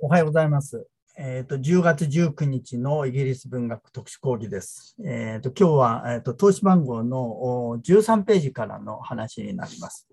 [0.00, 0.86] おはようございます。
[1.16, 4.94] えーと、10月19日のイギリス文学特殊講義です。
[5.02, 10.06] えーと、今日は、えーと、投資番号の13ページからの話になります。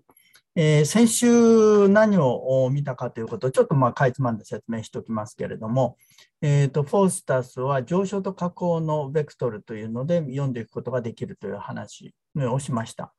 [0.56, 5.98] えー、先週何を見たかということをちょっとまあかいつまんで説明しておきますけれども、
[6.40, 13.12] えー、とフォースタスは上昇と下降のベクトルというので読んでいくことができるという話をしました。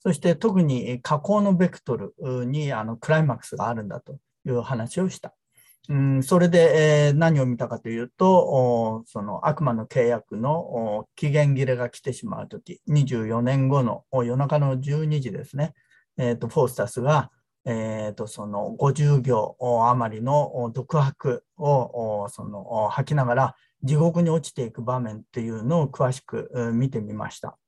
[0.00, 2.14] そして特に下降のベクトル
[2.46, 4.16] にあのクライマックスがあるんだと
[4.46, 5.34] いう話をした。
[5.88, 15.74] うん、それで、えー、何を見たかというと、その悪魔の契約の期限切れが来てしまうとき、24年後の夜中の12時ですね、
[16.16, 17.30] えーと、フォースタスが、
[17.64, 19.56] えーと、その50行
[19.88, 27.58] 余りの独白をその吐きながら地獄に落ちていく場面っていうのを詳しく見てみました。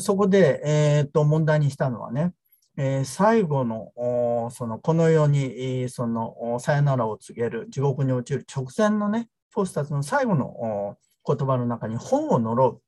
[0.00, 2.32] そこで、えーと問題にしたのはね、
[2.80, 12.80] えー、最後のそのこの世にそのさよならを告げる地獄に落ちる直前のねフォスタスの最後の言葉の中に本を呪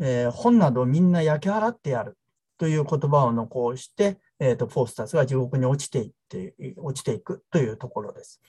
[0.00, 2.18] う、えー、本などみんな焼き払ってやる
[2.58, 8.40] という言葉を残して、えーと、フォースタスが地獄に落ちていって落ちていくというところです。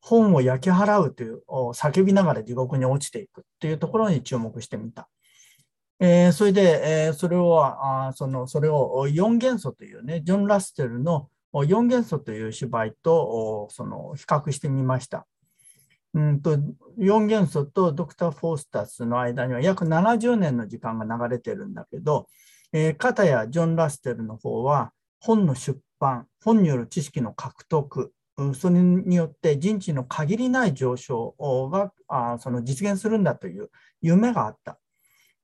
[0.00, 5.08] 本を焼き払うという叫びながら地獄に落ちていくというところに注目してみた。
[5.98, 15.26] えー、それで、えー、それをあそのそれを4元素というね、ジョン・ラステルの4元素という芝居とその比較してみました。
[16.14, 16.56] うんと
[16.98, 22.26] 4元素とドクター・フォースタスの間には約70年の時間が流れてるんだけど、
[22.72, 28.12] えー、片やジョン・ラステルの方は本の出版、本による知識の獲得、
[28.54, 31.34] それによって人知の限りない上昇
[31.70, 33.70] がその実現するんだという
[34.02, 34.78] 夢があった。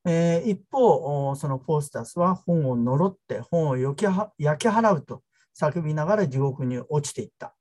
[0.05, 5.23] えー、一方、そのフォースタスは本を呪って本を焼き払うと
[5.59, 7.55] 叫びながら地獄に落ちていった。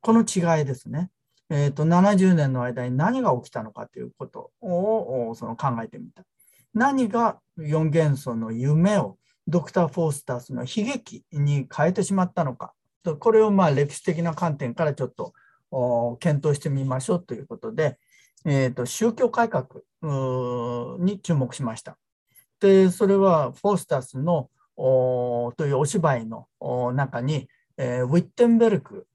[0.00, 1.10] この違いですね。
[1.48, 6.24] えーと、70年の間に何が起きたのかということをその考えてみた。
[6.74, 9.16] 何が4元素の夢を
[9.46, 12.74] ドクター・フォースタスの悲劇に変えてしまったのか。
[13.20, 15.32] これをまあ歴史的な観点からちょっと
[16.18, 17.98] 検討してみましょうということで、
[18.46, 19.66] えーと、宗教改革
[21.00, 21.98] に注目しました。
[22.60, 26.46] で、それはフォースタスのというお芝居の
[26.92, 29.06] 中に、えー、ウィッテンベルク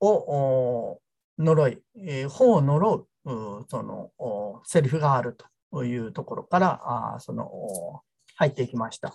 [0.00, 1.00] を
[1.38, 5.36] 呪い、えー、本を呪うそのセリフがある
[5.70, 6.80] というところから
[7.16, 8.02] あその
[8.36, 9.14] 入っていきました、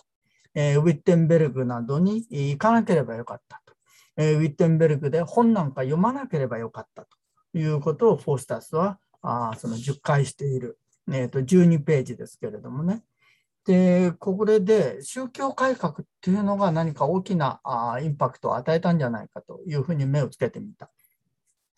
[0.53, 3.73] えー、ウィッテンベルグなどに行かなければよかったと、
[4.17, 10.79] えー、ウィッテンベルグで本なんか読まなければよかったということをフォースタスはあその10回している、
[11.11, 13.03] えー、と12ページですけれどもね。
[13.65, 20.91] で、これで宗教改革っていうのが何か大きなあインパクトを与えたんじゃないかというふうに目をつけてみた。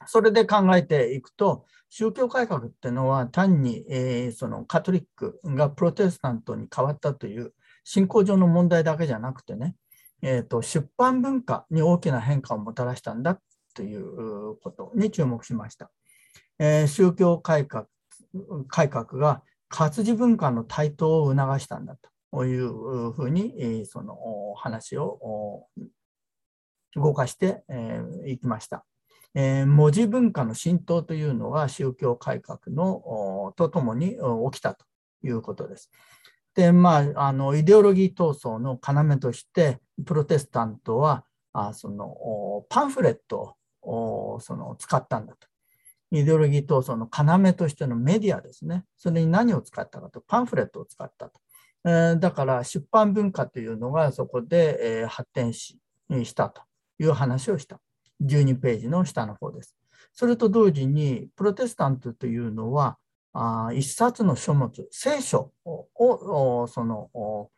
[0.05, 7.53] それで考えていくと、宗教改革っていうのは単に、えー、そのカトリックがプロテスタントに変わったという
[7.85, 9.75] 信仰上の問題だけじゃなくてね、
[10.21, 13.39] えーと出版文化に大きな変化をもたらしたんだ
[13.73, 15.89] ということに注目しました。
[16.59, 17.87] えー、宗教改革
[18.67, 21.97] 改革が活字文化の台頭を促したんだ
[22.31, 24.17] というふうに、その
[24.55, 25.67] 話を
[26.95, 28.85] 動かしてい、えー、きました。
[29.33, 34.17] え、文字文化の浸透というのが宗教改革のとともに
[34.51, 34.85] 起きたと
[35.23, 35.91] いうことです。
[36.55, 45.47] で、まあ、あのイデオロギー闘争の要として、プロテスタントはあそのパンフレットをその使ったんだと。
[46.11, 48.85] イデオロギー闘争の要としてのメディアですね。
[48.97, 51.39] それに何を使ったかと、パンフレットを使ったと。
[51.85, 55.79] えー、だから出版文化というのがそこで、えー、発展し
[56.23, 56.61] したと
[56.99, 57.79] いう話をした。
[58.23, 59.75] 12ページの下の方です。
[60.13, 62.97] それと同時に、プロテスタントというのは、
[63.33, 67.51] あ一冊の書物、聖書をその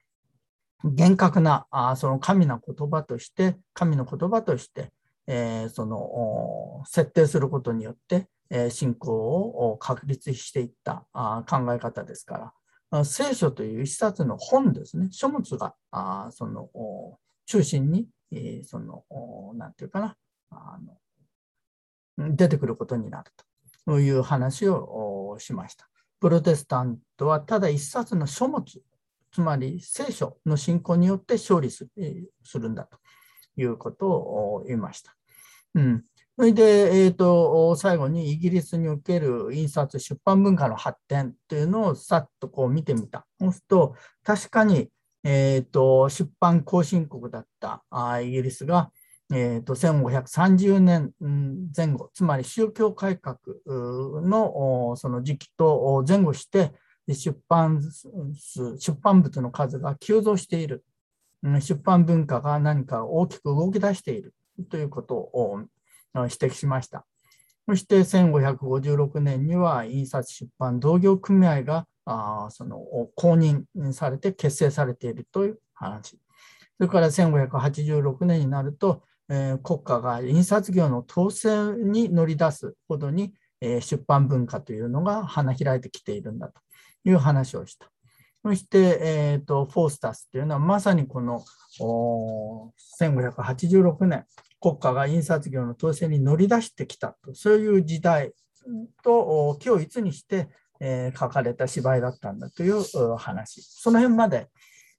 [0.83, 4.91] 厳格なあその神の言葉として、神の言葉として、
[5.27, 8.27] えー、その設定することによって、
[8.69, 11.05] 信仰を確立していった
[11.47, 12.53] 考え方ですか
[12.91, 15.75] ら、聖書という一冊の本ですね、書物が
[16.31, 16.69] その
[17.45, 18.07] 中心に、
[18.63, 19.03] その、
[19.55, 20.17] なんていうかな、
[20.51, 20.77] あ
[22.17, 23.45] の出てくることになると。
[23.97, 25.89] いう話をしました。
[26.19, 28.63] プロテスタントはただ一冊の書物、
[29.31, 31.87] つまり聖書の信仰によって勝利す
[32.55, 32.99] るんだと
[33.55, 35.15] いうことを言いました。
[35.73, 36.03] うん、
[36.39, 43.27] それで、えーと、最後にイギリスにおける印刷出版文化の発展というのをさっとこう見てみた。
[43.41, 44.87] そうすると、確かに、
[45.25, 48.89] えーと、出版後進国だったあイギリスが、
[49.33, 51.11] えー、と1530年
[51.75, 53.37] 前後、つまり宗教改革
[53.67, 56.71] のその時期と前後して、
[57.09, 57.81] 出版、
[58.77, 60.85] 出版物の数が急増している。
[61.59, 64.33] 出版文化が何か大きく動き出している
[64.69, 65.65] ということを
[66.15, 67.05] 指摘しました。
[67.67, 73.63] そして1556年には印刷出版同業組合が公認
[73.93, 76.19] されて結成されているという話。
[76.77, 86.61] それから1586年になると、えー、国家が印刷業の統制に乗り出すほどに、えー、出版文化というのが花開いてきているんだと
[87.03, 87.91] いう話をした。
[88.43, 91.43] そして、えーと、フォースタスというのはまさにこの
[93.01, 94.25] 1586年、
[94.59, 98.33] 国家が印刷業の統制に乗り出してきたと、そういう時代
[99.03, 102.83] と今日いつにして、えー、書かれた芝居だったんだという
[103.17, 103.61] 話。
[103.61, 104.49] その辺まで、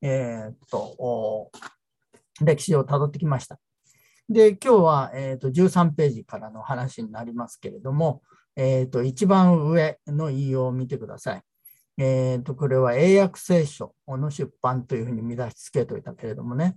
[0.02, 1.50] えーと、
[2.40, 3.58] 歴史をたどってきました。
[4.28, 8.22] で、今日は、えーと、13ページからの話になりますけれども、
[8.56, 11.42] えーと、一番上の引用を見てください。
[11.98, 16.76] えーと、これは英訳聖書の出版というふうに見出しつけといたけれどもね、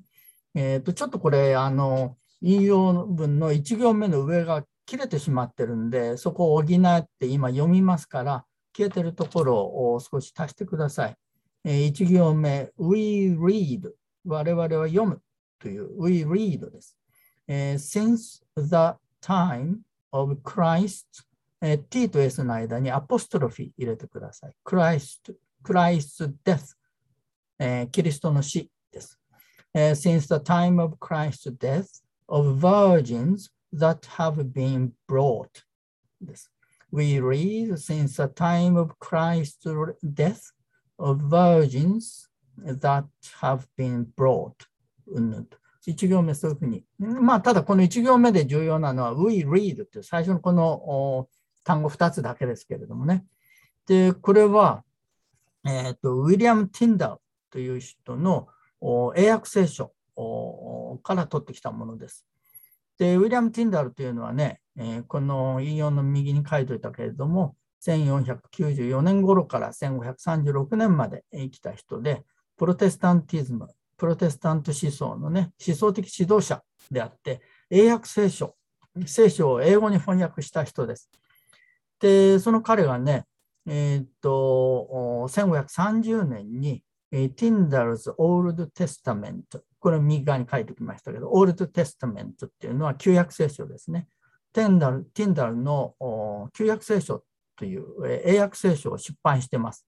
[0.53, 8.45] えー、とちょっとこれあの引用文の1行目の上が切れてしまってるんでそこを補って今読みますから
[8.75, 11.16] 消えてるところを少し足してください。
[11.63, 13.92] えー、1行目 We read
[14.25, 15.22] 我々は読む
[15.60, 16.98] という We read です。
[17.48, 19.78] Since the time
[20.12, 21.06] of Christ
[21.90, 24.54] T と s の間にアポストロフィー入れてください。
[24.66, 29.18] Christ, Christ's death、キリストの死です。
[29.74, 35.50] since the time of Christ's death of virgins that have been brought
[36.22, 36.52] です。
[36.92, 39.66] We read since the time of Christ's
[40.04, 40.54] death
[40.98, 42.30] of virgins
[42.64, 43.06] that
[43.42, 44.54] have been brought
[45.86, 46.86] 1行目そういうふうに。
[47.00, 51.28] まあ、ただこの1行目で重要なのは We read って最初のこの
[51.64, 53.26] 単語2つだけですけれどもね。
[53.88, 54.84] で、これは、
[55.66, 57.18] えっ、ー、と、ウィリアム・ティンダー
[57.50, 58.48] という人の
[59.16, 59.94] 英訳聖書
[61.04, 62.25] から取ってきたものです。
[62.98, 67.56] で、ウィリアム・ティンダルというのはね、えー、この引用の右に書いておいたけれども、
[67.86, 72.24] 1494年頃から1536年まで生きた人で、
[72.57, 73.68] プロテスタンティズム、
[73.98, 76.62] プロテスタント思想のね、思想的指導者
[76.92, 78.56] であって、英訳聖書、
[79.06, 81.09] 聖書を英語に翻訳した人です。
[82.00, 83.25] で、その彼がね、
[83.66, 89.44] えー、っと、1530年に、えー、Tyndall's Old Testament、
[89.83, 94.07] これ右側に書いておきましたけど、Old Testament っていうのは旧約聖書ですね。
[94.53, 95.94] テンダル、ティンダルの
[96.53, 97.25] 旧約聖書
[97.57, 97.83] という
[98.24, 99.85] 英訳聖書を出版してます。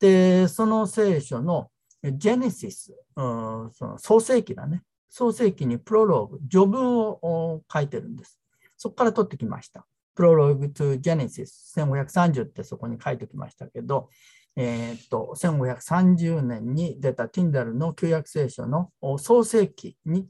[0.00, 1.70] で、その聖書の
[2.02, 4.82] ジェネシス、うん、その創世記だね。
[5.08, 8.40] 創世記にプロローグ、序文を書いてるんです。
[8.76, 9.86] そこから取ってきました。
[10.16, 14.08] Prologue to Genesis 1530ってそこに書いておきましたけど、
[14.56, 20.26] えー、っと1530年に出たティンダルの旧約聖書の創世記に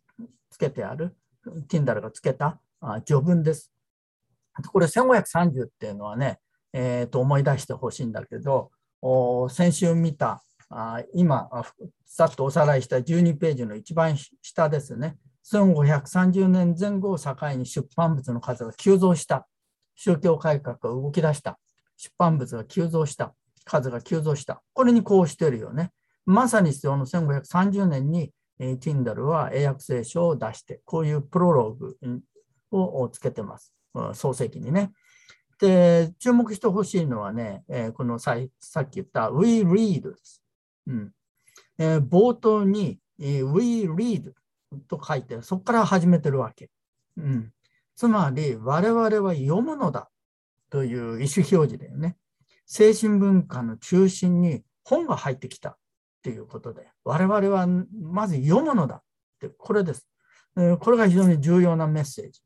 [0.51, 1.17] つけてある
[1.69, 2.61] ティンダルがつけた
[3.05, 3.73] 序文です。
[4.73, 6.39] これ1530っていうのはね、
[6.73, 8.71] えー、と思い出してほしいんだけど、
[9.49, 11.49] 先週見たあ今、
[12.05, 15.17] さっとおさらいした12ページの一番下ですね。
[15.53, 19.47] 1530年前後を境に出版物の数が急増した
[19.95, 21.59] 宗教改革が動き出した。
[21.97, 23.35] 出版物が急増した。
[23.67, 24.63] 数が急増した。
[24.73, 25.91] これにこうしてるよね。
[26.25, 31.97] まさにその1530年に、えー、ティンダルは英訳聖書を出して、こういうプロローグ
[32.71, 33.75] をつけてます。
[34.15, 34.93] 創世記にね。
[35.59, 40.43] で、注目してほしいのはね、えー、このささっき言った We read です。
[40.87, 41.13] うん
[41.79, 44.33] えー、冒頭に、えー、We read
[44.89, 46.71] と書いて、そこから始めてるわけ。
[47.17, 47.53] うん、
[47.95, 50.11] つまり、我々は読むのだ
[50.71, 52.17] という意思表示だよね。
[52.67, 55.77] 精神文化の中心に本が入ってきたっ
[56.23, 59.03] ていうことで、我々はまず読むのだっ
[59.41, 60.07] て、これです。
[60.81, 62.41] これが非常に重要なメッセージ。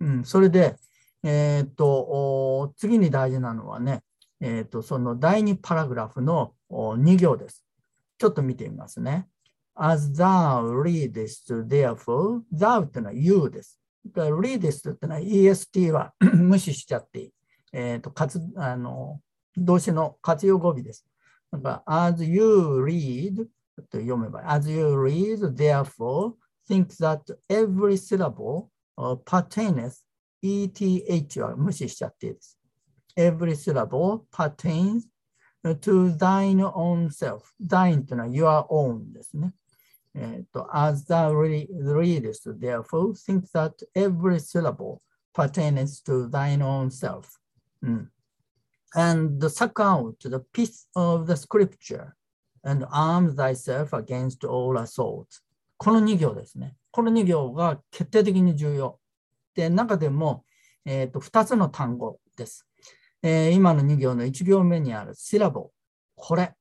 [0.00, 0.76] うん、それで、
[1.22, 4.02] えー、っと、次に大事なのはね、
[4.40, 7.64] えー、っと、その第2パラグラフの2行です。
[8.18, 9.28] ちょっと見てみますね。
[9.74, 13.78] As thou readest, therefore, thou っていうのは you です。
[14.14, 17.32] readest ってのは EST は 無視しちゃっていい。
[17.72, 19.20] えっ、ー、と、かつ、あの、
[19.57, 21.05] 動詞の活用語尾です。
[21.51, 23.47] なんか、as you read
[23.89, 26.33] と読めば、as you read, therefore,
[26.67, 28.69] think that every syllable
[29.25, 30.03] pertains
[30.41, 32.57] ETH は無視しちゃっていいです。
[33.17, 35.07] every syllable pertains
[35.63, 37.41] to thine own self.
[37.59, 39.53] thine というのは your own ですね。
[40.15, 45.01] えっ、と、as thou readest, therefore, think that every syllable
[45.33, 47.25] pertains to thine own self.
[47.81, 48.11] うん、
[48.94, 52.14] and suck out the piece of the scripture
[52.64, 55.42] and arm thyself against all assaults.
[55.76, 56.76] この2行ですね。
[56.90, 58.98] この2行が決定的に重要。
[59.54, 60.44] で、中でも、
[60.84, 62.66] えー、と2つの単語です。
[63.22, 65.70] えー、今の2行の1行目にあるシラボ、
[66.14, 66.54] これ、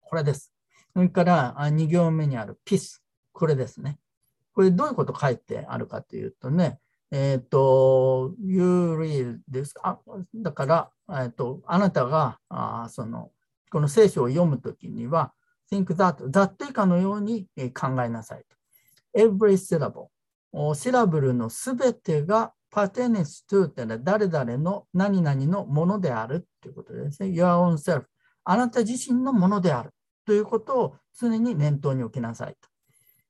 [0.00, 0.52] これです。
[0.94, 3.98] それから2行目にあるピス、これですね。
[4.54, 6.78] これどういうこと書いてあるかというとね、
[7.12, 10.00] えっ、ー、と、you read ですか。
[10.34, 13.30] だから、えっ、ー、と、あなたが、あその、
[13.70, 15.34] この聖書を読むときには、
[15.70, 18.56] think that, that 以下のように考えなさいと。
[19.14, 20.08] every syllable。
[20.74, 27.28] シラブルのすべてが pertains to ってのは誰々の何々のものであるということですね。
[27.28, 28.04] your own self。
[28.44, 29.90] あなた自身のものである
[30.26, 32.68] ということを常に念頭に置きなさいと。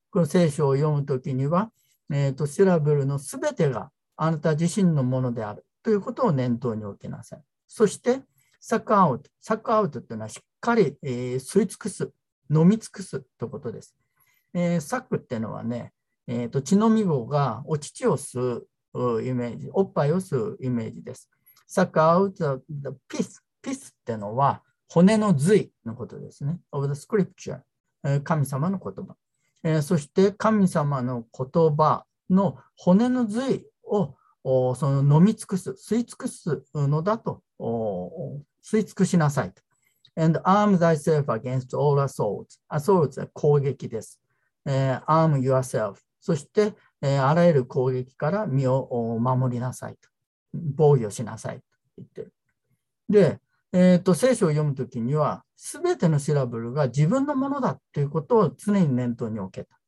[0.09, 1.69] この聖書を読むときには、
[2.13, 7.43] えーと、シラブルのすべてがあなた自身のものであるということを念頭に置きなさい。
[7.67, 8.21] そして、
[8.61, 9.29] サックアウト。
[9.41, 12.11] サックアウトというのはしっかり、えー、吸い尽くす、
[12.49, 13.95] 飲み尽くすということです。
[14.53, 15.91] えー、サックっていうのはね、
[16.27, 21.29] えーと、血飲み子がお乳を吸うイメージ、おっぱいを吸うイメージです。
[21.67, 23.41] サックアウト、the piece。
[23.63, 26.59] ピスっていうのは骨の髄のことですね。
[26.71, 27.61] of the scripture。
[28.23, 29.15] 神様の言葉。
[29.63, 34.15] えー、そして神様の言葉の骨の髄を
[34.75, 39.61] その飲み尽くす、吸い尽くすのだと、吸い尽くしなさいと。
[40.15, 42.59] And arm thyself against all assaults.
[42.69, 44.19] assaults は攻撃です。
[44.65, 45.95] えー、arm yourself.
[46.19, 50.09] そして、えー、あらゆる攻撃から身を守りなさいと。
[50.53, 51.63] 防御しなさいと
[51.97, 52.33] 言ってる。
[53.09, 53.39] で、
[53.73, 59.79] えーと、聖書を読むときには、すべてのシラブルが自分のものだということを常に念頭に置けた。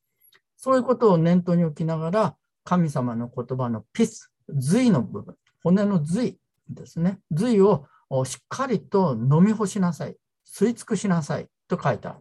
[0.57, 7.19] そういうことを念頭に置きながら、神様の言葉のピス、髄の部分、骨の髄ですね。
[7.29, 7.85] 髄を
[8.25, 10.17] しっかりと飲み干しなさい。
[10.47, 12.19] 吸い尽くしなさいと書いてある。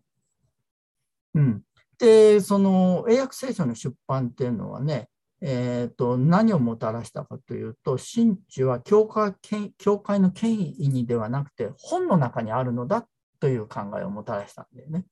[1.35, 1.63] うん。
[1.99, 5.09] で、その英訳聖書の出版っていうのはね、
[5.47, 9.35] えーと、何をもたらしたかというと、神地は教会
[9.77, 13.07] 教会の権威にではなくて、本の中にあるのだ
[13.41, 15.05] という考えをもたらしたんだよね。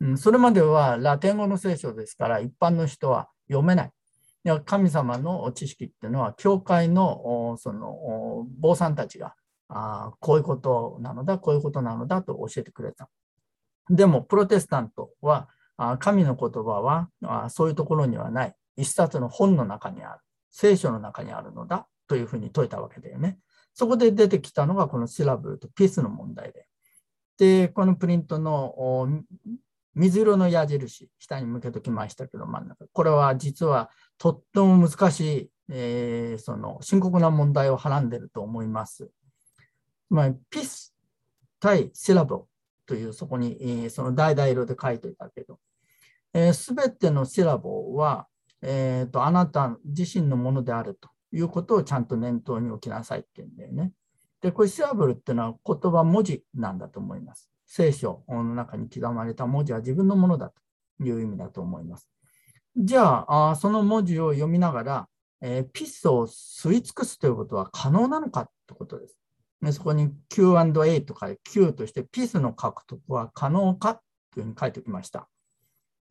[0.00, 3.92] うん、それまではラテン語の聖書ですから、一般の人は読めない。
[4.44, 9.36] いや神様の知識っていうのは、教会のその坊さんたちが
[9.68, 13.08] あこういうことなのだ、こういうことなのだと教えてくれた。
[13.88, 15.48] でも、プロテスタントは、
[16.00, 18.54] 神の言葉はそういうところにはない。
[18.76, 23.38] 一冊の本の中にある、聖書の中にあるのだというふうに説いたわけだよね。
[23.74, 26.66] そこで出てきたのがこのシラブルとピースの問題で。
[27.38, 29.06] で、このプリントの
[29.94, 32.86] 水色の矢印、下に向けときましたけど、真ん中。
[32.92, 39.10] これは実はとっても難しい、えー、その深刻な問題をはらんでると思います。
[40.08, 40.94] つまり、ピス
[41.60, 42.44] 対シラブ
[42.86, 45.58] というそこに、えー、その橙色で書いていたけど、
[46.52, 48.26] す、え、べ、てのシラボは、
[48.62, 53.92] えーと、あなた自身のものであるということをちゃんと念頭に置きなさいって言うんだよね。
[54.40, 57.50] で、これシアブルっていうのは言葉、文字なんだと思います。
[57.66, 62.08] 聖書の中に刻まれた文字は自分のものだという意味だと思います。
[62.76, 65.08] じゃあ、あその文字を読みながら、
[65.40, 69.18] えー、ピスを吸い尽くすということは可能なのかということです。
[69.62, 74.00] でそこに Q&A とか Q としてピスの獲得は可能か
[74.32, 75.28] というふうに書いておきました。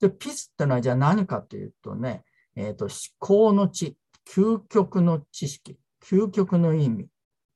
[0.01, 2.23] で、ピスってのはじゃあ何かというとね、
[2.55, 3.97] えーと、思考の知、
[4.27, 7.07] 究極の知識、究極の意味、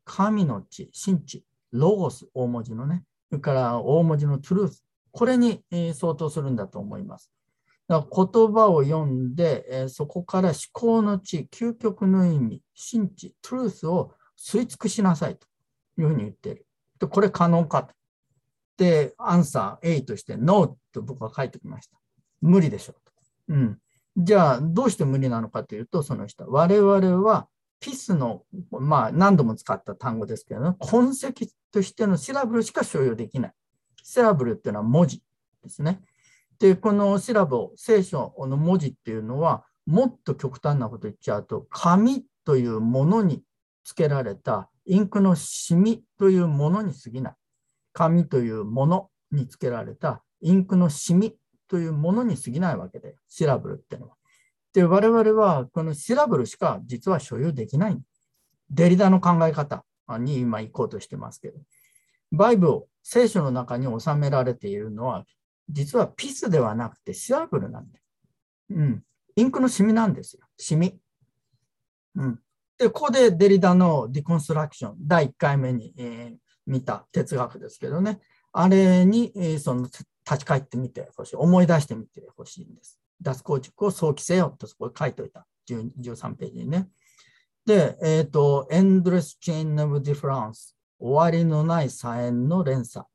[0.06, 7.32] 神の知、神知、ロゴス、大文字のね、それから大文字のトゥルース、これに、え、相当するんだと思います。
[7.88, 15.48] だから言葉を読んで、え、そこから思考の知、究極の意味、神知、トゥルースを吸い尽くしなさいと
[16.02, 16.66] いうふうに言っている。
[17.00, 17.94] でこれ可能かと。
[18.78, 21.98] で、アンサー A として No と僕は書いておきました。
[22.42, 23.12] 無理でしょうと。
[23.50, 23.80] うん。
[24.22, 27.48] じゃあ、どうして無理なのかというと、その下、我々は
[27.80, 33.54] ピスの、まあ、何度も使った単語ですけど、ね、痕跡としてのシラブルしか所有できない。
[34.04, 35.24] シラブルっていうのは文字
[35.64, 36.02] ですね。
[36.60, 43.42] で、このシラブル聖書の文字っていうのは、もっと極端なこと言っちゃうと、紙というものに
[43.86, 47.34] つけられたインクのシミというものに過ぎない。
[47.94, 51.38] 紙というものにつけられたインクのシミ
[51.70, 54.16] というものに過ぎないわけで、シラブルっていうのは。
[54.74, 58.00] で、我々はこのシラブルしか実は所有できない。
[58.70, 59.86] デリダの考え方
[60.20, 61.60] に今行こうとしてますけど、
[62.32, 65.26] バイブル、聖書の中に収められているのは、
[65.70, 68.04] 実はピスではなくてシラブルなんだよ。
[68.72, 69.04] うん。
[69.36, 70.46] インクのシミなんですよ。
[70.58, 71.00] シミ。
[72.16, 72.40] うん。
[72.78, 78.20] で、ここでデリダのディコンストラクション、第1回目に、えー、見た哲学ですけどね。
[78.52, 79.88] あれに、えー、その
[80.30, 81.36] 立ち返ってみてほしい。
[81.36, 83.00] 思い出してみてほしいんです。
[83.22, 85.48] 脱構築を早期せよとそこで書いておいた。
[85.68, 86.88] 13ページにね。
[87.66, 90.74] で、えっ、ー、と、Endless Chain of Difference。
[91.00, 93.06] 終わりのない左縁の連鎖。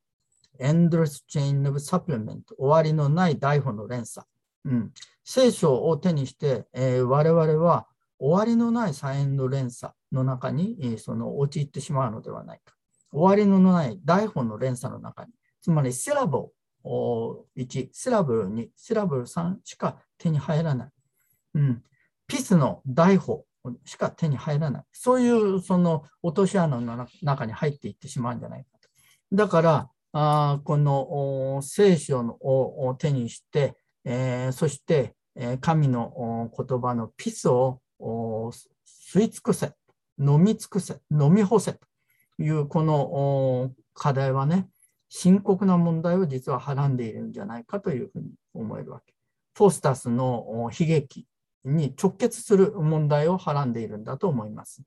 [0.60, 2.42] Endless Chain of Supplement。
[2.56, 4.26] 終わりのない台本の連鎖。
[4.64, 4.92] うん、
[5.24, 7.86] 聖書を手にして、えー、我々は
[8.18, 12.74] 終わりのない左縁の連鎖の中に、えー、その陥ってしまうのではないか。
[13.12, 16.50] 終わりのない台本の連鎖の中に、つまりセラボ
[16.84, 20.88] 1、セラブル2、セラブル3しか手に入らない。
[21.54, 21.82] うん、
[22.26, 23.44] ピスの台本
[23.84, 24.82] しか手に入らない。
[24.92, 28.88] そういうその落とし穴の中に入っていってしまうんじゃないかと。
[29.32, 33.74] だから、あこの聖書を手にして、
[34.04, 39.72] えー、そして、え神の言葉のピスを吸い尽くせ、
[40.18, 41.80] 飲み尽くせ、飲み干せと
[42.38, 44.68] いうこの課題はね、
[45.08, 49.14] 深刻な問題を実ははらんでいるんじゃないかというふうに思えるわけ。
[49.56, 51.26] フォスタスの悲劇
[51.64, 54.82] に直結する問題をはらんでいるんだと思います。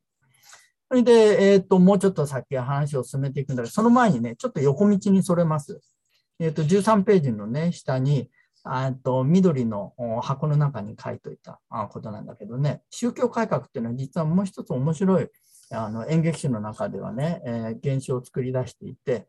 [0.89, 5.81] それで、えっ、ー、と、もうちょっと先話を進めていくんだけど、その前にね、ちょっと横道にそれます。
[6.39, 8.29] えっ、ー、と、13ページのね、下に、
[9.03, 15.29] と緑の箱の中に書いといたことなんだけどね、宗教改革っていうのは実はもう一つ面白い
[15.71, 19.27] あの演劇史の中ではね、えー、現象を作り出していて、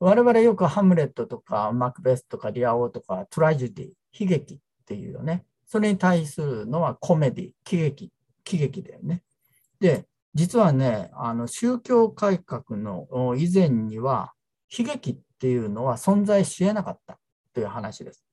[0.00, 3.86] 我々よくハムレットとかマクベスとかリアオとかトラジディ、
[4.18, 5.44] 悲劇っていうよね。
[5.66, 8.10] それに対するのはコメディ、喜劇、
[8.42, 9.22] 喜劇だよね。
[9.78, 14.32] で、実はね、あの宗教改革の以前には
[14.76, 17.18] 悲劇っていうのは存在し得なかった
[17.52, 18.24] という話です。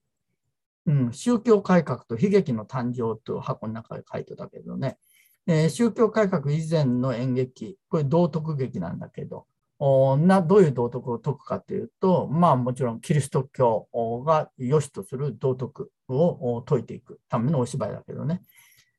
[0.86, 4.98] うん、宗教改革と悲劇の誕生という箱の中で書いてたけどね、
[5.46, 9.48] えー、宗教改革以前の演劇、これ道徳劇なんだけど、
[9.80, 13.88] などういう道徳を説くかというと、まあもちろんキリスト教
[14.26, 18.42] が良しとする道徳を説いていくためのお芝居だけどね、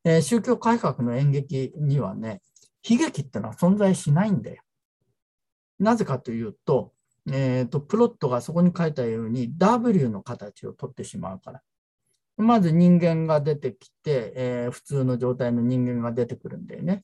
[0.05, 2.43] えー、宗教改革の演劇にはね、
[2.89, 4.63] 悲劇ってのは存在しないんだよ。
[5.81, 6.93] なぜかというと、
[7.31, 11.63] えーと、プロットがそこに書いたように W の形をとってしまうから。
[12.37, 17.03] まず人間が出てきて、えー、普通の状態の人間が出てくるんだよね。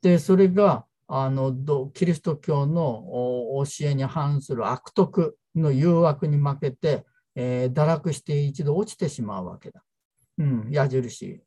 [0.00, 1.54] で、それがあの
[1.94, 3.04] キリスト教の
[3.64, 9.82] 教えに反する悪徳の誘惑に負けて、えー、堕落して一度落ちてしまうわけだ。
[10.38, 11.42] うん、矢印、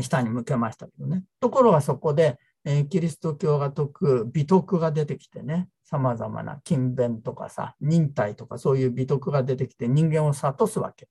[0.00, 1.24] 下に向けましたけどね。
[1.40, 11.08] ところがそこで、えー、キリスト教が説く美徳が出てきてね、さまざまな勤勉とかさ、忍耐とかそういう美徳が出てきて人間を諭すわけ。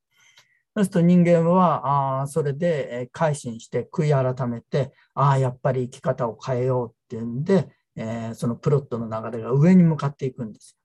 [0.78, 10.78] そうすると人間は、あそれで改心して悔い改めて、ああ、やっぱり生き方を変えようっていうんで、えー、そのプロットの流れが上に向かっていくんです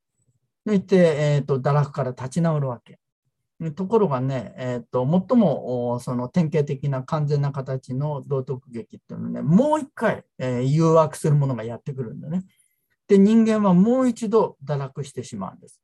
[0.65, 0.73] よ。
[0.73, 2.99] そして、えーと、堕落から立ち直るわけ。
[3.75, 12.45] ところがね、えーと、最もその典型的な完全な形の道徳劇っていうのはね、もう一回、えー、誘惑するものがやってくるんだね。
[13.09, 15.83] で、人間はもう一度堕落してしまうんです。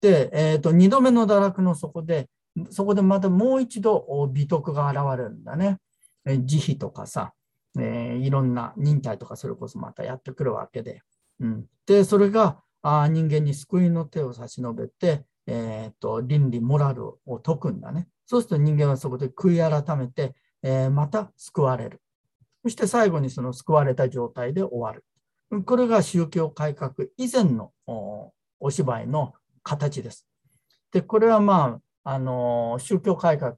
[0.00, 2.28] で、えーと、2度目の堕落の底で、
[2.70, 5.78] そこでまたもう一度美徳が現れるんだね。
[6.26, 7.32] 慈悲とかさ、
[7.78, 11.02] えー、いろんな忍耐とかそれこそまたやってくるわけで。
[11.40, 18.08] うん、で、それがあ人間に救いの手を差し伸べて、えーと、倫理、モラルを説くんだね。
[18.26, 22.00] そうすると人間はそこで悔い改めて、えー、また救われる。
[22.62, 25.04] そして最後にその救われた状態で終わる。
[25.64, 27.72] これが宗教改革以前の
[28.60, 30.26] お芝居の形です。
[30.92, 33.56] で、これはまあ、あの宗教改革、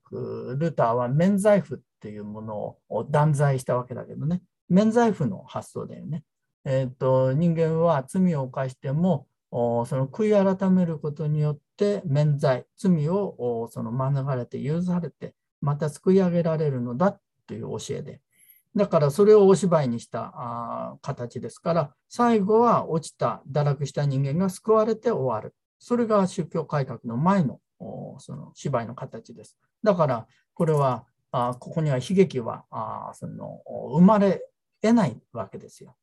[0.57, 6.25] ルターは免罪符っていうものを断罪したわけだけどね、免罪符の発想だよね。
[6.65, 18.21] えーと、人間は罪を犯しても、その悔い改めることによって免罪、罪をその免れて許されて、また救い上げられるのだという教えで。
[18.75, 25.55] だからそれをお芝居にした形ですから、最後は落ちた、堕落した人間が救われて終わる。
[25.79, 27.61] それが宗教改革の前の
[28.19, 29.59] その芝居の形です。
[29.83, 33.63] だから、これは、あここには悲劇はあその
[33.95, 34.47] 生まれ
[34.83, 35.97] 得ないわけですよ。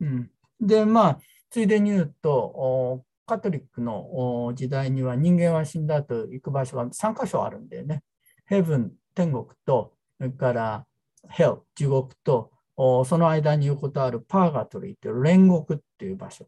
[0.00, 1.18] うん、で、まあ、
[1.48, 8.02] ついでに言うと、カトリックの時代には人間は死んだ後行く場所が3箇所あるんだよね。
[8.44, 10.86] ヘブン、天国と、それから
[11.30, 16.46] ヘル、地獄と、その間に横たわるパーガトリーという煉獄っていう場所。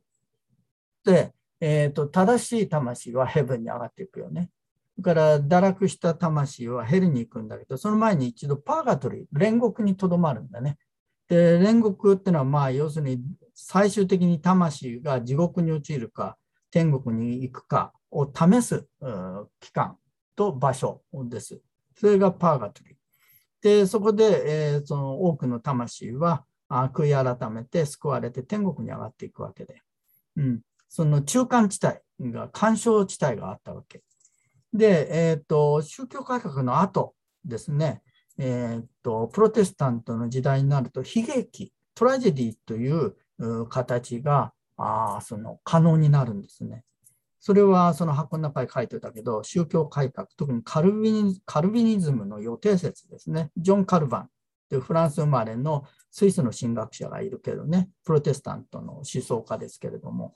[1.04, 4.50] で、えーと、正しい魂はヘブンに上がっていくよね。
[4.98, 10.78] だから堕落した魂はヘルに行くんだけど、その前に一度パーガトリー、煉獄にとどまるんだね。
[11.28, 13.20] で、煉獄ってのは、まあ、要するに
[13.54, 16.38] 最終的に魂が地獄に陥るか、
[16.70, 18.86] 天国に行くかを試す
[19.60, 19.96] 期間
[20.34, 21.60] と場所です。
[21.98, 22.96] それがパーガトリー。
[23.62, 29.82] で、そこで、えー、その多くの魂はあ悔い改めて救われて天国に上がっていくわけで、
[30.36, 34.02] うん、その中間地帯が、干渉地帯があったわけ。
[34.72, 38.02] で、えーと、宗教改革の後ですね、
[38.38, 43.14] えーと、プロテスタントの時代になると悲劇、トラジェディという
[43.68, 46.84] 形があその可能になるんですね。
[47.40, 53.50] それはその箱の中に書いてたけど、宗教改革、特にカルビニカルビニズムの予定説ですね。
[53.56, 54.28] ジョン・カルバン
[54.68, 60.34] というフランス生まれのスイスの神学者がいるけどね、プロテスタントの思想家ですけれども、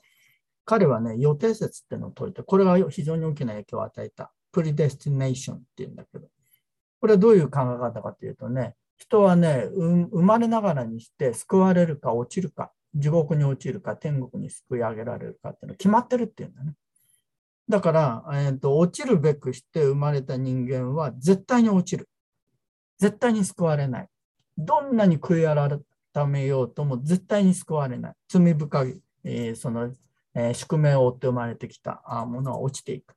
[0.71, 4.31] 彼はね、予定説っていうのを説いて、これが非常に大きな影響を与えた。
[4.53, 6.29] プリデスティネーションっていうんだけど、
[7.01, 16.73] これはどういう考え方かというとね、人はね、生まれながらにして救われるか落ちるか、地獄に落ちるか、天国に救い上げられるかっていうのは決まってるっていうんだね。
[17.67, 22.07] だから、えーと、落ちるべくして生まれた人間は絶対に落ちる。
[22.97, 24.07] 絶対に救われない。
[24.57, 25.81] どんなに悔い
[26.13, 28.13] 改めようとも絶対に救われない。
[28.29, 29.91] 罪深い、えー、その
[30.35, 33.15] えー、宿命を追って生まれてきたものは落ちていく。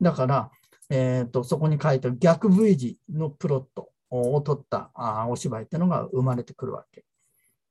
[0.00, 0.50] だから、
[0.90, 7.04] えーと、そこに書いてある逆 V 字のプロットを取ったあお芝居っていうのが生まれてくるわけ。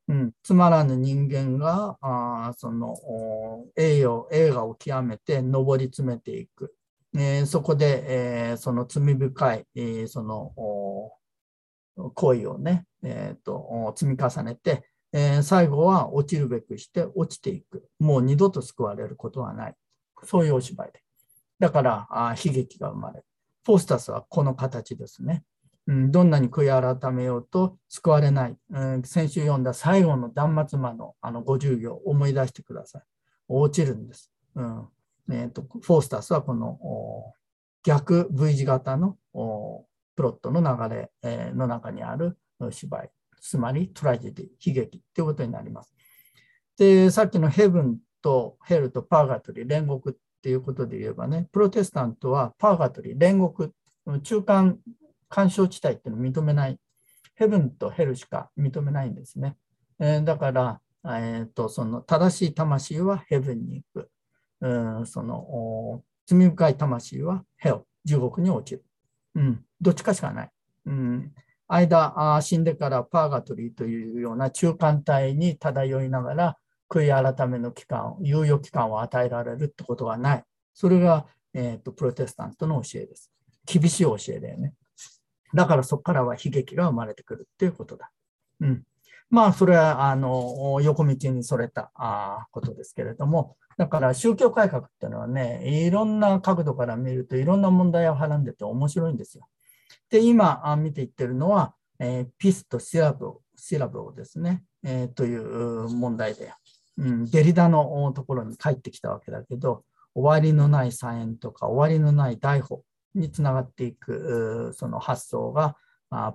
[0.08, 2.96] うん、つまらぬ人間があその
[3.76, 6.76] 栄誉映画を極めて上り詰めていく。
[7.16, 10.52] えー、そこで、えー、その罪深い、えー、その
[12.14, 17.88] 行為をね、えーと積み重ねて、えー、最後は落ちるべくして落ちていく。
[18.00, 19.74] もう二度と救われることはない。
[20.24, 21.02] そういうお芝居で。
[21.58, 23.26] だからあ悲劇が生まれる。
[23.64, 25.44] フォースタスはこの形ですね。
[25.88, 28.58] うん、どんなに悔い改めようと救われない。
[28.72, 33.04] うん、先週読んだ最後の断末魔のあの50行思い出してください。
[33.48, 34.34] 落ちるんです。
[34.56, 34.88] うん
[35.32, 36.78] えーと、フォースタスはこの
[37.84, 42.38] 逆 V 字型のプロットの流れ、の中にある
[42.70, 43.12] 芝居
[43.48, 45.94] つまりトラジディ、悲劇ということになります。
[46.78, 53.72] で、さっきのヘブンとヘルとパーガトリー、煉獄っていうことで言えばね、プロテスタントはパーガトリー、煉獄、
[54.24, 54.80] 中間
[55.30, 56.80] 干渉地帯っていうのを認めない、
[57.36, 59.58] ヘブンとヘルしか認めないんですね。
[60.00, 64.10] えー、だから、えーと、その正しい魂はヘブンに行く。
[64.62, 68.86] うん、その罪深い魂はヘオ、地獄に落ちる。
[69.36, 70.50] うん、どっちかしかない。
[70.88, 71.34] うん、
[71.68, 76.58] 間、死んでからパーガトリーというような中間体に漂いながら、
[76.90, 80.44] 悔い改めの期間、猶予期間を与えられるってことはない。
[80.74, 83.32] それが、えーと、プロテスタントの教えです。
[83.66, 84.74] 厳しい教えだよね。
[85.54, 88.12] だからそこからは悲劇が生まれてくるっていうことだ。
[88.60, 88.84] うん。
[89.30, 99.48] まあ、それは、あの、横道にそれたあことですけれども、だから宗教改革っていうのはね、いろんな角度から見るといろんな問題をはらんでて面白いんですよ。
[100.10, 106.54] で、今見ていってるのは、えー、ピスとシラブシラブをですね、えー、という問題で、
[106.98, 115.76] うん、デリダのところに帰ってきたわけだけど、終わりのない菜園とか終わりのない大法につながっていくその発想が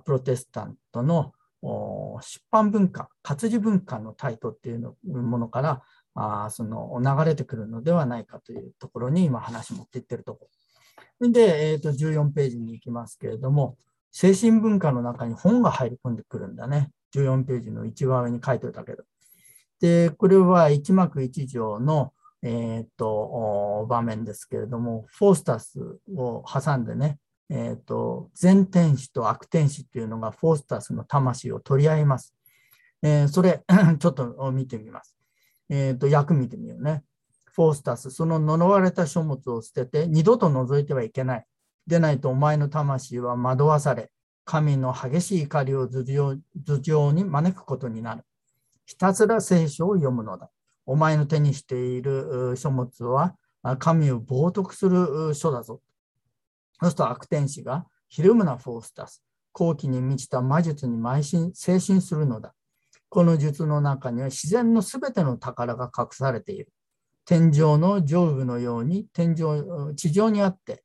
[0.05, 1.33] プロテスタントの
[2.21, 5.81] 出版文化、活字文化のタイトっていうものから
[6.13, 10.49] あその流れてくるのではないかというところに今話持っていってるところ。
[11.19, 13.77] で、えー、と14ページに行きますけれども、
[14.11, 16.91] 精神文化の中に本が入り込んでくるんだね。
[17.15, 19.03] 14ページの一番上に書いておいたけど。
[19.79, 32.35] で、これは一幕一条の、えー、と場面ですけれども、フォースタスを挟んでね、えー、と善天使と悪天使っていうのがフォースタスの魂を取り合います。
[33.03, 33.63] えー、それ、
[33.99, 35.17] ちょっと見てみます。
[35.69, 37.03] えっ、と、訳見てみようね。
[37.53, 41.45] フォースタス、その呪われた書物を捨てて二度と覗いてはいけない。
[41.87, 44.11] でないとお前の魂は惑わされ、
[44.45, 48.23] 神の激しい怒りを頭上に招くことになる。
[48.85, 50.49] ひたすら聖書を読むのだ。
[50.85, 53.35] お前の手にしている書物は
[53.79, 55.81] 神を冒涜する書だぞ。
[56.79, 59.23] そうすると悪天使がひるむなフォースタス。
[59.53, 62.53] 好奇に満ちた魔術に邁進、精神するのだ。
[63.09, 66.71] この術の中には自然のすべての宝が隠されている。
[67.25, 70.83] 天井の上部のように天井地上にあって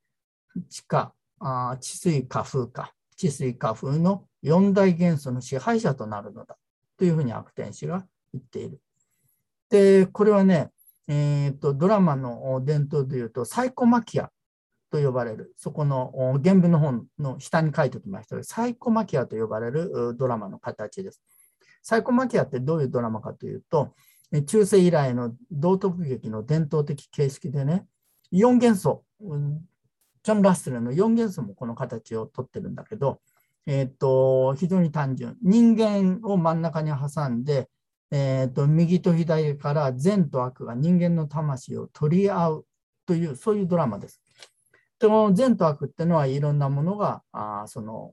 [0.69, 6.57] 地下あ地水火風か地水火風の四大元素の支配者となるのだ
[6.99, 8.81] というふうに悪天使が言っている。
[9.69, 10.71] でこれはね、
[11.09, 14.31] えーと、ドラマの伝統でいうとサイコマキア
[14.91, 21.21] と呼ばれる、そこの原文の本の下に書いておきました、サイコマキアと呼ばれるドラマの形です。
[21.83, 23.95] サイコマキアってどういうドラマかというと、
[24.47, 27.87] 中世以来の道徳劇の伝統的形式でね、
[28.33, 33.21] 4元素、ジョン・ラッセルの4元素もこの形をとってるんだけど、
[33.67, 35.37] えーと、非常に単純。
[35.43, 37.69] 人間を真ん中に挟んで、
[38.11, 42.67] えーと、右と左から善と悪が人間の魂を取り合う
[43.07, 44.21] という、そういうドラマです。
[44.99, 48.13] でも善と悪っていうのはいろんなものがあその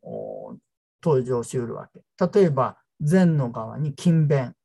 [1.02, 2.02] 登場しうるわけ。
[2.40, 4.56] 例えば、善の側に勤勉、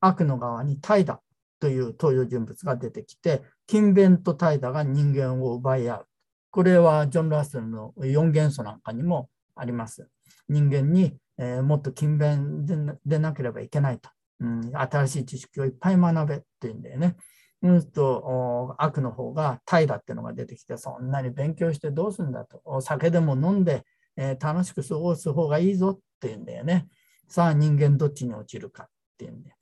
[0.00, 1.18] 悪の側に怠惰
[1.60, 6.06] という登場人物が出てきて、勤勉と怠惰が人間を奪い合う。
[6.50, 10.08] これはジョン・ラッセルの4元素なんかにもあります。
[10.48, 12.64] 人間に、えー、もっと勤勉
[13.04, 14.70] でなければいけないと、うん。
[14.74, 17.16] 新しい知識をいっぱい学べっていうんだよね。
[17.62, 22.60] うんと悪の方が怠惰っていうのが出てきて、そんなに勉強してどうするんだと。
[22.64, 23.84] お酒でも飲んで、
[24.16, 26.86] えー、楽しく過ごす方がいいぞっていうんだよね。
[27.28, 29.55] さあ人間どっちに落ちるかっていうんで。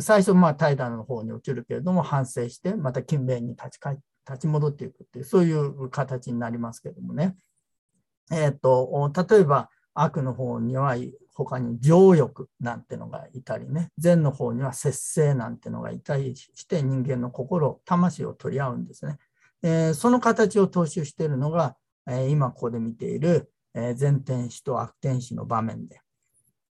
[0.00, 7.36] 最初、まあ、怠惰の方に落ちるけれども、反省して、また勤勉に立ち返立ち戻っていくっていう、そういう形になりますけどもね。
[8.32, 10.96] えっ、ー、と、例えば、悪の方には
[11.34, 19.18] 他に情欲なんてのがいたりね、善の方には節制なんてのがいたりして人間の心、魂を取り合うんですね。
[19.62, 21.76] えー、その形を踏襲しているのが、
[22.08, 26.00] えー、今ここで見ている、えー、善天使と悪天使の場面で。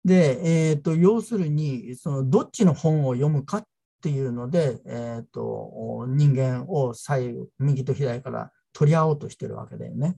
[0.06, 3.64] で、えーと、要するにそのどっちの本を読むかっ
[4.04, 10.16] ていうので、えーと、人間を左右右と左から取り合おうとしてるわけだよね。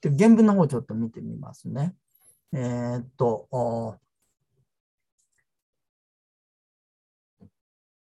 [0.00, 1.94] で原文の方をちょっと見てみますね。
[2.54, 3.98] えー、と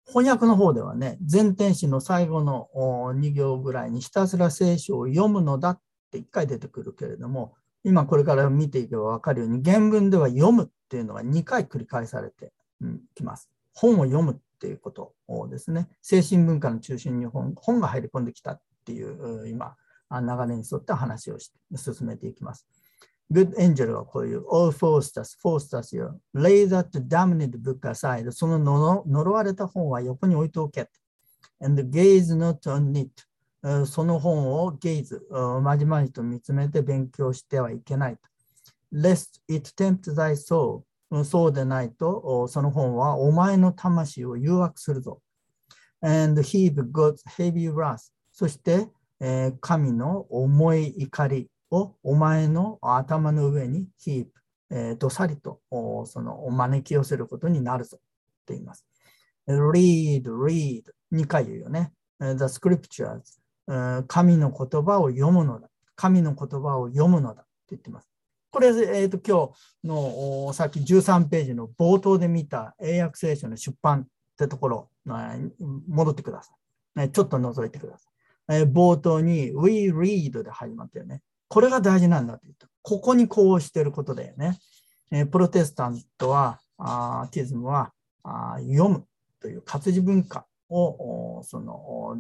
[0.08, 5.80] 翻訳の方ではね、全天使の最後の2行ぐらいにひたすら聖書を読むのだっ
[6.12, 12.54] て1回出てくるけれども、今これから見ていけば分かるように、原文では読むっていうのが2回繰り返されて
[13.16, 13.50] きます。
[13.74, 19.76] 本を読むっていうことをですね、精神文化の中心に本本が入り込んできたっていう今、
[20.12, 22.68] 流れに沿って話をして進めていきます。
[23.32, 26.20] Good Angel はこういう All Faustus, Faustus よ。
[26.36, 28.32] Lay that damned book aside.
[28.32, 30.88] その呪われた本は横に置いておけ。
[31.60, 33.24] And gaze not on it.
[33.88, 35.28] その本をゲイズ、
[35.64, 38.20] まじまじと見つめて勉強してはいけない。
[38.96, 40.84] Lest it tempt thy soul.
[41.24, 45.22] そうでないと、その本はお前の魂を誘惑するぞ。
[46.02, 48.12] And heave God's heavy wrath.
[48.32, 48.88] そして、
[49.20, 54.32] えー、神の重い怒りをお前の頭の上にヒープ、
[54.72, 55.62] えー、どさりと
[56.06, 58.00] その招き寄せることになるぞっ
[58.46, 58.86] て言います。
[59.48, 61.92] read, read 2回言うよね。
[62.20, 63.22] the scriptures
[64.08, 65.70] 神の言葉を読むのだ。
[65.96, 68.15] 神の言葉を読むのだって言ってます。
[68.56, 69.50] これ、えーと、今
[69.84, 74.06] 日のさっき13ページの冒頭で見た英訳聖書の出版っ
[74.40, 74.90] てところ、
[75.90, 76.54] 戻ってくださ
[77.04, 77.12] い。
[77.12, 78.64] ちょっと覗いてください。
[78.64, 81.22] 冒頭に We read で始まったよね。
[81.50, 82.68] これが大事なんだと言うと。
[82.82, 84.58] ここにこうしてることだよね。
[85.12, 87.92] えプロテスタントは、あティズムは
[88.24, 89.06] あ読む
[89.42, 92.18] という活字文化をその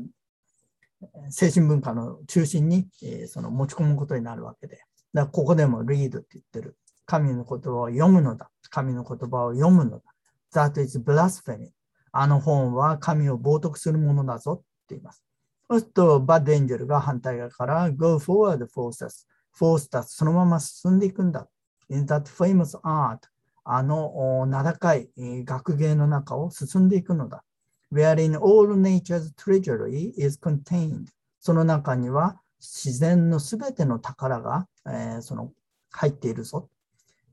[1.29, 4.81] 精神文化の中心に、えその持ち込むことになるわけで。
[5.15, 6.77] だここでも read って言ってる。
[7.05, 8.49] 神の言葉を読むのだ。
[8.69, 10.03] 神の言葉を読むのだ。
[10.53, 11.69] That is blasphemy.
[12.11, 15.23] あの本は神を冒涜するものだぞって言います。
[15.69, 19.25] そうすると、バッドエンジェルが反対側から Go forward, Faustus.
[19.57, 21.47] Faustus そのまま進んでいくんだ。
[21.89, 23.19] In that famous art
[23.63, 27.43] あの名高い学芸の中を進んでいくのだ。
[27.91, 31.05] Wherein all nature's treasury is contained
[31.39, 35.51] その中には自然のすべての宝が、えー、その
[35.91, 36.69] 入っているぞ。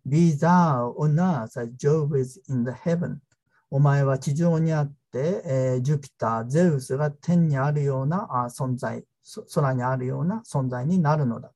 [0.06, 3.18] Be thou on earth as Jove is in the heaven
[3.70, 9.04] お前は地上にあって、えー、ジュピター、ゼウスが天にあるようなあ存在、
[9.54, 11.52] 空にあるような存在になるのだ。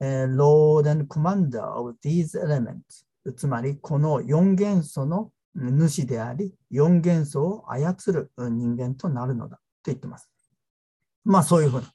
[0.00, 3.04] えー、Lord and Commander of these elements
[3.36, 10.30] つまりこの4元素の主であり、4元素を操る人間となるのだと言ってます。
[11.24, 11.92] まあそういうふうな。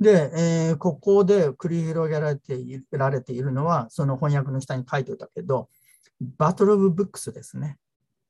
[0.00, 5.68] で、えー、ここで繰り広げられていられているのは、その翻訳の下に書いておいたけど、
[6.38, 7.76] バトル・オブ・ブックスですね。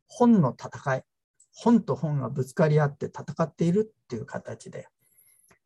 [0.08, 1.04] 本の戦い。
[1.52, 4.88] 本と本がぶつかり合って戦っているっていう形で、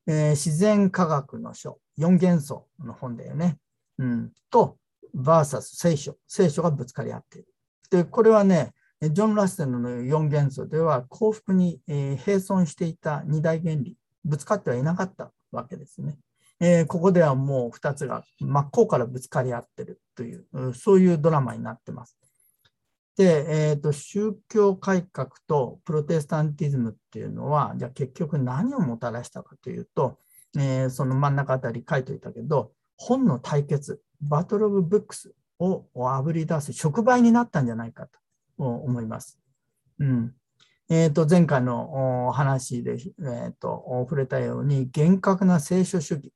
[0.06, 3.58] えー、自然科学の書、4元素の本だよね。
[3.98, 4.76] うん、と、
[5.14, 7.48] バーサス聖書、聖書がぶつかり合っている。
[7.90, 16.18] で、これはね、ジョン・ラッセルの4元素では幸福に、えー、並存していた二大原理、ぶつかってはいなかったわけですね。
[16.60, 22.16] えー、ここではもう2つが真っ向からぶつかり合ってるという、そういうドラマになってます。
[23.16, 30.18] で、えーと、宗教改革とプロテスタンティズムっていうのは、じゃあ結局何をもたらしたかというと、
[30.56, 38.18] えー、その真ん中あたり書いておいたけど、本の対決、バトル・オブ・ブックスをあぶり出す触媒になったんじゃないかと
[38.56, 39.38] 思います。
[39.98, 40.34] うん
[40.90, 46.30] えー、と前回の話で、えー、と触れたように、厳格な聖書主義っ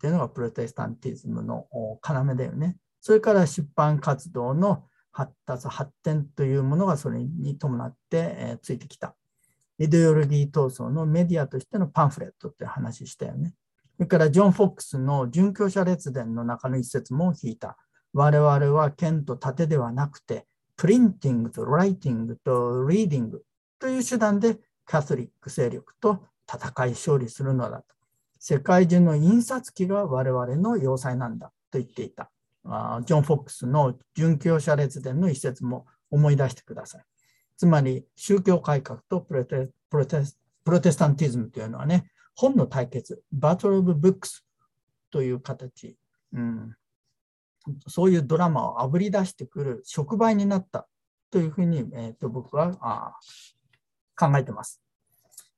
[0.00, 2.76] ていうのがプロテスタンティズムの要だよね。
[3.00, 9.14] それから出版活動の発達、発展というものがそれに伴って、えー、ついてきた。
[9.78, 13.54] イデオロギー闘争のメディアとしてのパンフレットって話したよね。
[13.96, 17.76] それからジョン・フォックスの殉教者列伝の中の一節も引いた。
[18.12, 23.42] 我々は剣と盾ではなくて、プリンティングとライティングとリーディング
[23.80, 27.84] という手段でカトリック勢力と戦い勝利するのだと。
[28.38, 32.30] 世界中の印刷機が我々の要塞なんだと言っていた。
[32.64, 37.04] ジョン・フォックスの殉教者列伝の一節も思い出してください。
[37.56, 40.22] つまり宗教改革とプロテプロテ
[40.64, 44.44] プロテスタンティズムというのはね、本の対決、バトル・オブ・ブックス
[45.10, 45.96] という形、
[46.32, 46.74] うん、
[47.86, 50.88] そういうドラマをあぶり出してくる触媒になった
[51.30, 53.16] というふうに、えーと、僕はあ
[54.28, 54.80] 考えてます。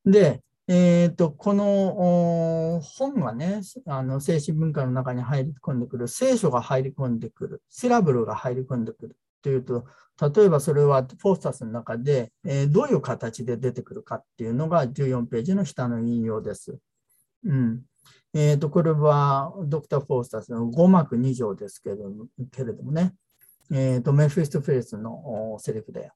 [0.04, 9.86] で、えーと、この本がね、あの精神文化の中に入り込んでくる、聖書が入り込んでくる、シラブルが入り込んでくるというと、
[10.34, 16.78] 例えばそれはフォースタスの中で、えー、どういう形で出てくるかっていうのが14ページの下の引用です。
[17.44, 17.82] うん
[18.34, 23.14] えーと、これはドクター・フォースタスの5幕2条ですけれどもけれどもね、
[23.70, 26.10] えーと、メフィスト・フェレスのセリフで、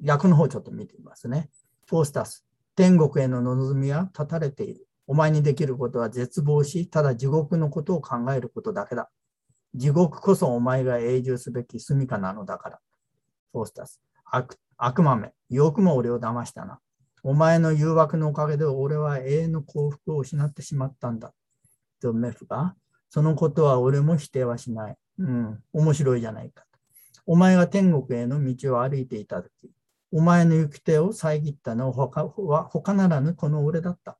[0.00, 1.50] 訳の方ちょっと見てみますね。
[1.86, 2.44] フォースタス、
[2.74, 4.86] 天国への望みは断たれている。
[5.06, 9.08] お前にできることは絶望し、ただ地獄のことを考えることだけだ。
[9.74, 12.80] 地獄こそお前が永住すべき住処なのだから。
[13.52, 16.80] フォースタス、悪悪魔め、よくも俺を騙したな。
[17.22, 21.32] お前の誘惑のおかげで俺は永遠の幸福を失ってしまったんだ。
[22.00, 22.74] とメフが、
[23.10, 24.96] そのことは俺も否定はしない。
[25.18, 26.66] うん、面白いじゃないか
[27.26, 29.70] お前が天国への道を歩いていたとき、
[30.12, 34.16] お前の行く手を遮ったのは他ならぬこの俺だった。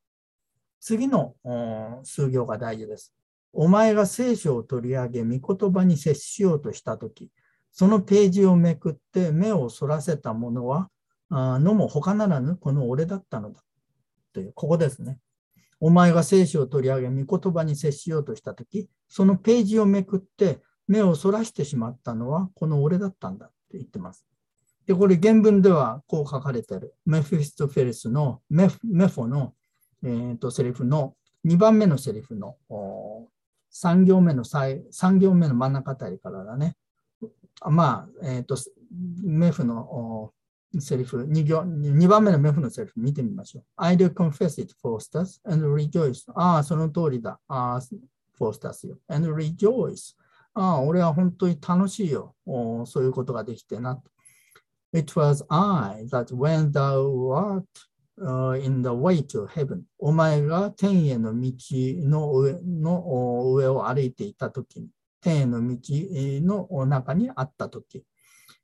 [0.80, 1.34] 次の
[2.02, 3.14] 数行が大事です。
[3.52, 7.30] お前が聖書を取り上げ、御言葉に接しようとしたとき、
[7.72, 10.90] そのページをめくって目をそらせた者は
[11.28, 13.62] あのも他ならぬこの俺だったのだ。
[14.32, 15.18] という、ここですね。
[15.80, 24.26] お前が聖書を取り上げ、御言葉に接しようとしたとき、そのページをめくって目をそらしてしまったのはこの俺だったんだって言ってます。
[24.86, 26.94] で、これ原文ではこう書かれてる。
[27.04, 29.54] メフィストフェレスのメフメフォの、
[30.04, 32.56] えーと、セリフの2番目のセリフの
[33.72, 36.76] 3行目の3行目の真ん中あたりからだね。
[37.64, 38.56] まあ、えっ、ー、と、
[39.24, 40.32] メフの
[40.78, 43.64] セリフ2行、2番目のメフのセリフ見てみましょう。
[43.76, 46.30] I do confess it, Faustus, and rejoice.
[46.34, 47.40] ああ、その通りだ。
[47.48, 47.80] ああ、
[48.38, 48.98] フォースタスよ。
[49.08, 50.14] and rejoice.
[50.58, 52.34] ああ、俺は本当に楽しいよ。
[52.86, 54.00] そういうことができてな。
[54.94, 57.64] It was I that when thou wert、
[58.18, 61.52] uh, in the way to heaven お前が天への道
[62.08, 64.88] の上の上を歩いていたときに、
[65.20, 68.02] 天への道の中にあったとき、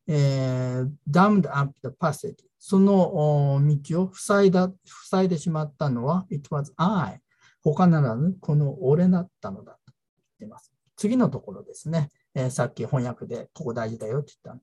[0.07, 4.73] えー、dammed up the passage その道を塞いだ
[5.11, 7.21] 塞いでしまったのは it was I
[7.63, 10.72] 他ならぬこの俺だったのだと言っています。
[11.03, 14.63] 次のところですね、えー、さっき翻訳でここ大事だよって言った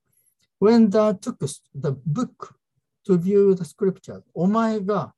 [0.66, 2.54] When thou tookest the book
[3.06, 5.14] to view the scriptures お前が、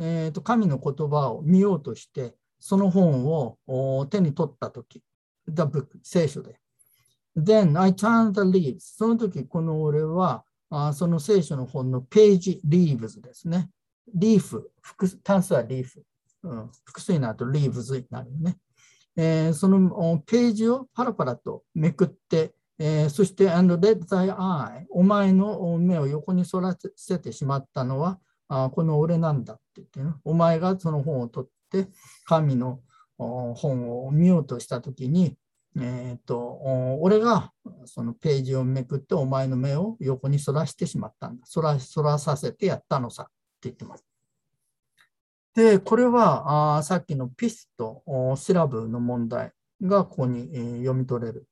[0.00, 5.00] えーと、神の言葉を見ようとしてその本を手に取ったとき
[5.46, 6.58] the book 聖書で
[7.36, 8.80] Then I turned the leaves.
[8.96, 13.70] その時、この俺は、あその聖書の本のページ、leaves ですね。
[14.14, 14.70] リーフ、
[15.24, 16.04] 単数はリーフ。
[16.44, 18.56] うん、複数になると leaves になるよね。
[19.16, 31.88] えー、そのページをパラパラとめくって、えー、そして、and let thy eye お前の目を横に反らせてしまったのは、あこの俺なんだって言って、ね、お前がその本を取って、
[32.24, 32.80] 神の
[33.16, 35.36] 本を見ようとしたときに、
[35.80, 36.60] えっ、と、
[37.00, 37.52] 俺が
[37.84, 41.46] そのページをめくってお前の目を横に反らしてしまったんだ。
[41.52, 44.04] 反ら反らさせてやったのさって言ってます。
[45.54, 48.02] で、これはあさっきのピスと
[48.36, 49.52] シラブの問題
[49.82, 51.46] がここに、えー、読み取れる。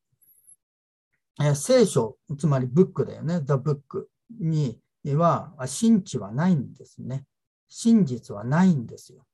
[1.41, 4.07] えー、聖書、つまりブックだよね、The Book
[4.41, 7.25] には真知はないんですね。
[7.69, 9.25] 真実はないんですよ。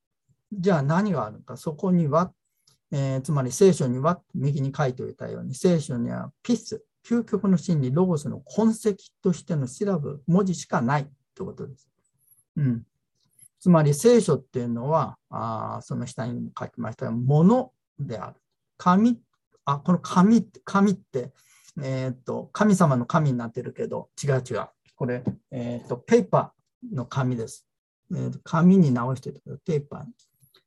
[0.52, 2.32] じゃあ何があるか、そこには
[2.90, 11.88] えー、つまり聖書には右に書いておいたように、聖書にはピス、究極の真理、ロゴスの痕跡としての調べ、文字しかないということです。
[12.56, 12.82] うん、
[13.61, 18.36] つまり聖書っていうのは、あその下に書きましたものである。
[18.76, 19.20] 神、
[19.64, 21.32] あ、この神、神って、
[21.82, 24.68] えー、っと、神様の神になってるけど、違う違う。
[24.96, 27.66] これ、えー、っと、ペーパーの紙です。
[28.12, 30.04] えー、紙に直してるけど、ペーパー。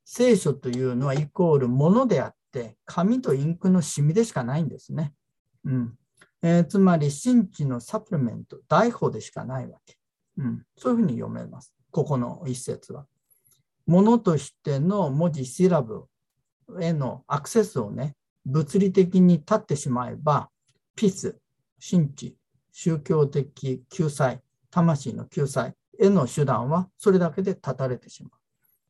[0.04, 5.14] 聖書というのはイコールものであって、紙とインクのシミでしかないんですね。
[5.64, 5.94] うん
[6.42, 9.96] えー、つまり、神地のサプリメント、代法でしかないわけ。
[10.38, 11.72] うん、そういうふうに読めます。
[11.92, 13.06] ここの一節は。
[13.86, 16.06] ものとしての文字、シラブ
[16.80, 20.50] へのアクセスをね、物理的に立ってしまえば、
[20.96, 21.38] ピース、
[21.78, 22.36] 神地、
[22.72, 24.40] 宗教的救済、
[24.70, 28.30] 魂の救済への手段はそれだけで断たれてしま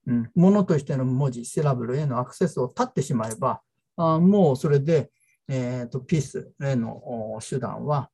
[0.06, 0.12] う。
[0.12, 3.60] うん、ものとしての文字、シラブルへのアクセスを断ってしまえば、
[3.96, 5.10] あもうそれで、
[5.48, 8.10] えーと、ピースへの手段は、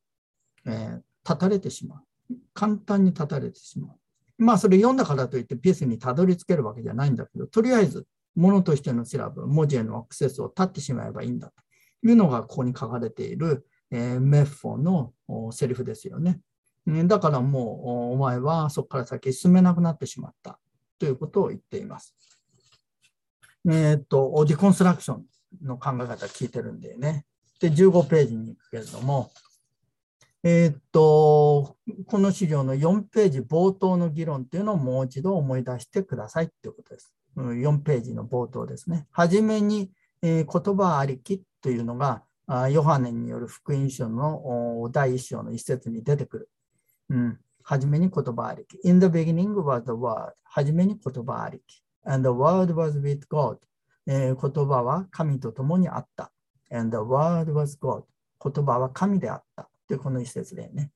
[0.67, 1.97] えー、断たれてしま
[2.31, 2.35] う。
[2.53, 3.98] 簡単に断たれてしまう。
[4.39, 11.55] まあ、それ読んだからといってピースにたどり着けるわけじゃないんだけど、とりあえず、ものとしての調べ、文字へのアクセスを断ってしまえばいいんだと
[12.07, 16.41] いうのがここに書かれている、えー、メッフォのセリフですよね。
[16.87, 20.59] だからもうお前はそこから先進めなくなってしまった。
[20.99, 22.15] ということを言っています。
[23.69, 25.27] えっ、と、ディコンストラクション
[25.63, 27.25] の考え方聞いてるんでね。
[27.61, 29.31] で、15ページに行くけれども、
[30.45, 31.77] えっ、と、
[32.07, 37.13] この資料の4ページ冒頭の議論っていうのをもう一度思い出してくださいっていうことです。
[37.37, 39.07] 4ページの冒頭ですね。
[39.11, 39.91] はじめに、
[40.23, 42.23] えー、言葉ありきというのが、
[42.71, 46.51] ヨハネによる福音書の第1章の一節に出てくる。
[47.11, 48.79] うん、はじめに言葉ありき。
[48.89, 50.33] In the beginning was the word.
[50.45, 51.83] はじめに言葉ありき。
[52.05, 53.59] And the word was with God.
[54.07, 56.33] えー、言葉は神と共にあった。
[56.71, 58.05] And the word was God.
[58.43, 59.69] 言葉は神であった。
[59.89, 60.91] で、この一節でね。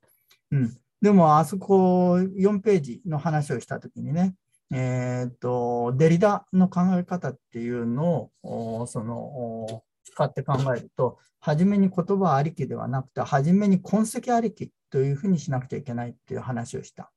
[0.50, 0.76] うん。
[1.00, 4.34] でも、あそこ4ページの話をしたときにね、
[4.72, 17.10] えっ、と、デリダの考え方っていうのを、その、使って考えると、初めに言葉ありきではなくて、初めに痕跡ありきというふうにしなくちゃいけないっていう話をした。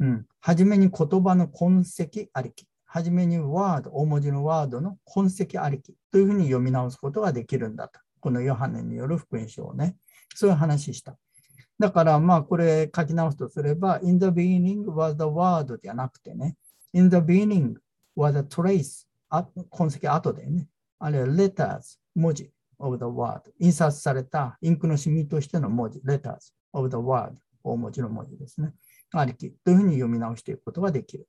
[0.00, 0.26] うん。
[0.40, 2.66] 初めに言葉の痕跡ありき。
[2.84, 8.00] 初めにワード、大文字のワードの痕跡ありきというふうに読み直すことができるんだと。
[8.20, 9.96] このヨハネによる福音書をね。
[10.38, 11.18] そういう話した。
[11.80, 16.54] だから、まあ、これ書き直すとすれば、in the beginning was the word じゃなくてね、
[16.92, 17.74] in the beginning
[18.16, 20.68] was a trace 痕跡後でね、
[21.00, 22.52] あるいは letters 文字。
[22.78, 25.98] of the word 印刷されたインクのシミとしての文字。
[26.06, 27.32] letters of the word
[27.64, 28.72] 大文字の文字ですね。
[29.12, 29.50] ありき。
[29.64, 31.26] というふうに読み直していくことができる。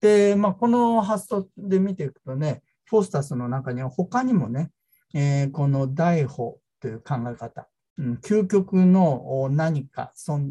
[0.00, 4.70] で、まあ、この発想で見ていくとね、フォースタスの中には他にもね、
[5.12, 7.68] えー、この大法という考え方、
[8.22, 10.48] 究極の何か、その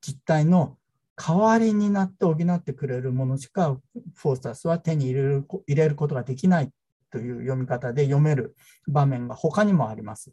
[0.00, 0.76] 実体の
[1.16, 3.78] 代わりになって補ってくれるものしか
[4.14, 6.70] フォースタスは手に入れる入れることができない
[7.10, 8.56] という読み方で読める
[8.88, 10.32] 場面が他にもあります。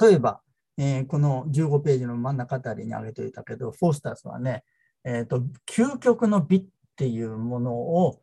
[0.00, 0.40] 例えば、
[0.76, 4.64] えー、この15ページの真ん中あたりに挙げておいたけど、フォースタスはね、
[5.04, 6.64] えーと、究極の美っ
[6.96, 8.20] ていうものを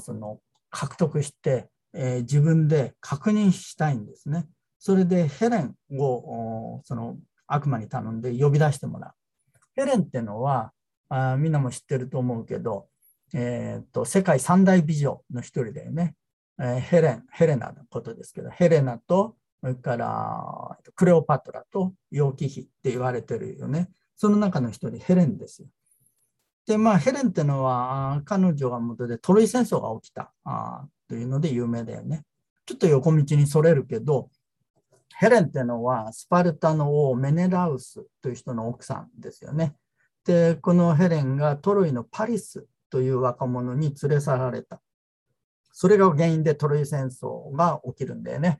[0.00, 0.40] その
[0.70, 4.46] 獲得して、えー、自分で確認したいんですね。
[4.84, 7.16] それでヘレンをその
[7.46, 9.12] 悪魔に頼んで呼び出してもらう。
[9.76, 10.72] ヘレンってのは
[11.08, 12.88] あみんなも知ってると思うけど、
[13.32, 16.16] えーと、世界三大美女の一人だよね。
[16.58, 23.88] えー、ヘレン、ヘレナのことですけど、ヘレナと、それからクレオパトラと楊貴妃って言われてるよね。
[24.16, 25.68] その中の一人、ヘレンですよ。
[26.66, 32.24] で、まあ、ヘレンってのは、彼女が元でトロイ戦争が起きたあというので有名だよね。
[32.66, 34.28] ちょっと横道にそれるけど、
[35.18, 39.74] ヘレンっていうのはスパルタの王メネラウスという人の奥さんですよね。
[40.24, 44.80] で、このヘレンがトロイのパリスという若者に連れ去られた。
[45.72, 48.58] それが原因でトロイ戦争が起きるんだよね。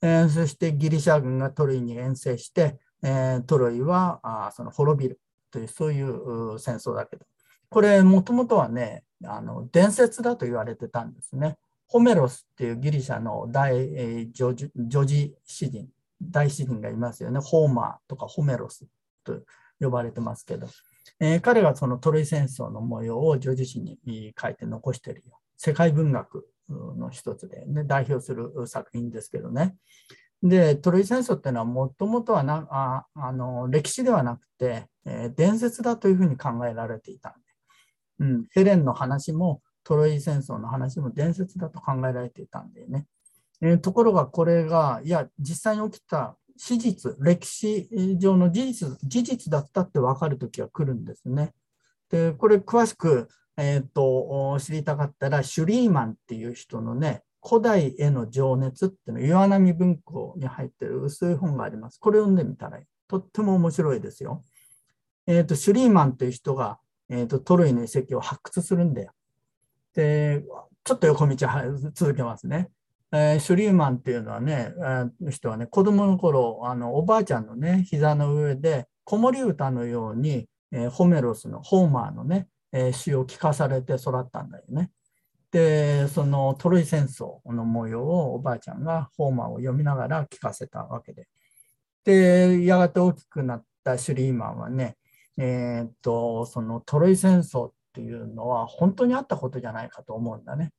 [0.00, 7.26] えー、そしてギリシャ軍がトロイに遠征して、えー、トロイはあその滅びるというそういう戦争だけど、
[7.68, 11.56] これもともとはね、あの伝説だと言われてたんですね。
[11.92, 15.88] ホメロスっていうギリシャの大、えー、女女児詩人、
[16.22, 17.38] 大詩人がいますよね。
[17.38, 18.86] ホーマーとかホメロス
[19.24, 19.42] と
[19.78, 20.68] 呼ばれてますけど、
[21.20, 25.38] えー、彼がそのトロイ戦争の模様を女児詩に書いて残してるよ。
[25.58, 29.76] 世界文学の一つで、ね、代表する作品ですけどね。
[30.42, 37.38] で、トロイ戦争っていうのはもともとはなああの歴史ではなくて、えー、伝説だというふうに考えられていたんで、
[38.20, 43.06] うん、ヘレンの話もトロイ戦争の話も伝説だと考えられていたんでね。
[43.60, 51.52] えー、ところがこれが、いや、実際に起きた史実、歴史上の事実、事実だったって分かるときは来るんですね。
[52.10, 61.98] で、これ詳しく、えーと、知りたかったら、シュリーマンっていう人のね、古代への情熱っていうの、岩波文庫に入ってる薄い本があります。
[61.98, 62.78] これ読んでみたら。
[63.08, 64.44] とっても面白いですよ。
[65.26, 66.78] えっ、ー、と、シュリーマンっていう人が、
[67.08, 69.12] え、ー、と、トロイの遺跡を発掘するんだよ。
[69.94, 70.42] で、
[70.84, 71.36] ちょっと横道
[71.94, 72.70] 続けますね。
[73.12, 84.90] えー、シュリーマンっていうのはね、えー、人はね、子供の頃、あの、おばあちゃんのね、膝の上で、子守歌のように、えー、ホメロスの、ホーマーのね、えー、詩を聞かされて育ったんだよね。
[85.50, 91.28] で、そのトロイ戦争の模様をおばあちゃんがホーマーを読みながら聞かせたわけで。
[92.04, 94.96] で、やがて大きくなったシュリーマンはね、
[95.36, 100.72] えー、っと、そのトロイ戦争っていうのは本当にあったことじゃないかと思うんだね。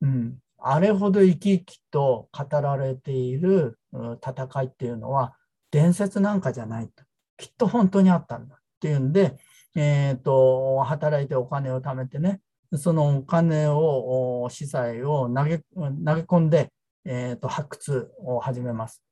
[0.00, 0.38] うん。
[0.58, 5.36] あれほど生き生きと語られている戦いっていうのは
[5.70, 7.04] 伝説なんかじゃないと。
[7.36, 9.36] きっと本当にあったんだっていうんで、
[9.76, 12.40] えーと、働いてお金を貯めてね、
[12.74, 16.72] そのお金を、資材を投げ込んで、
[17.04, 19.02] えーと、発掘を始めます。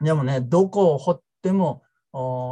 [0.00, 1.82] でもね、どこを掘っても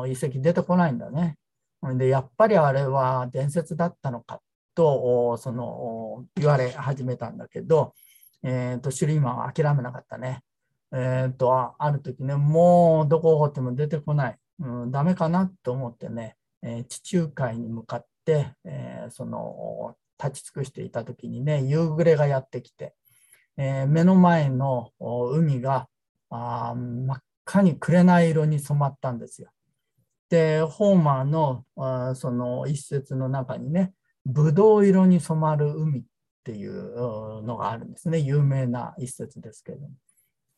[0.07, 1.39] 遺跡出てこないんだね。
[1.83, 4.41] で、やっぱりあれは伝説だったのか
[4.75, 7.95] と、その言われ始めたんだけど、
[8.43, 10.43] えーと、シュリーマンは諦めなかったね。
[10.93, 22.95] えーと、ある時ね、もうどこを掘っても出てこない、うん、ダメかなと思ってね、えー、地中海に向かって、えー、その立ち尽くしていた時にね、夕暮れがやってきて、
[23.57, 25.89] えー、目の前の海が
[26.31, 29.51] あ真っ赤に紅色に染まったんですよ。
[30.31, 33.93] で、ホーマーのあその一節の中にね、
[34.27, 36.03] ブドウ色に染まる海っ
[36.45, 38.19] ていうのがあるんですね。
[38.19, 39.91] 有名な一節ですけども。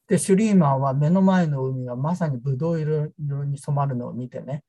[0.08, 3.12] で、シュリーマンは目の前の海がまさにブドウ色
[3.46, 4.64] に染まるのを見てね、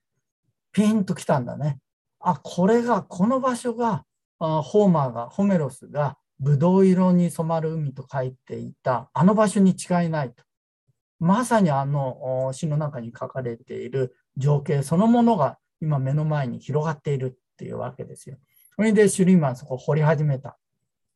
[0.72, 1.80] ピンときたんだね。
[2.20, 4.06] あ、これが、この場所が、
[4.40, 10.44] ホーマーが、ホメロスがブドウ色に染まる海と書いていた、あの場所に違いないと。
[11.20, 18.38] まさにあの詩の中に書かれている情景そのものが今目の前に広がっているっていうわけですよ。
[18.76, 20.58] それでシュリーマンそこ掘り始めた。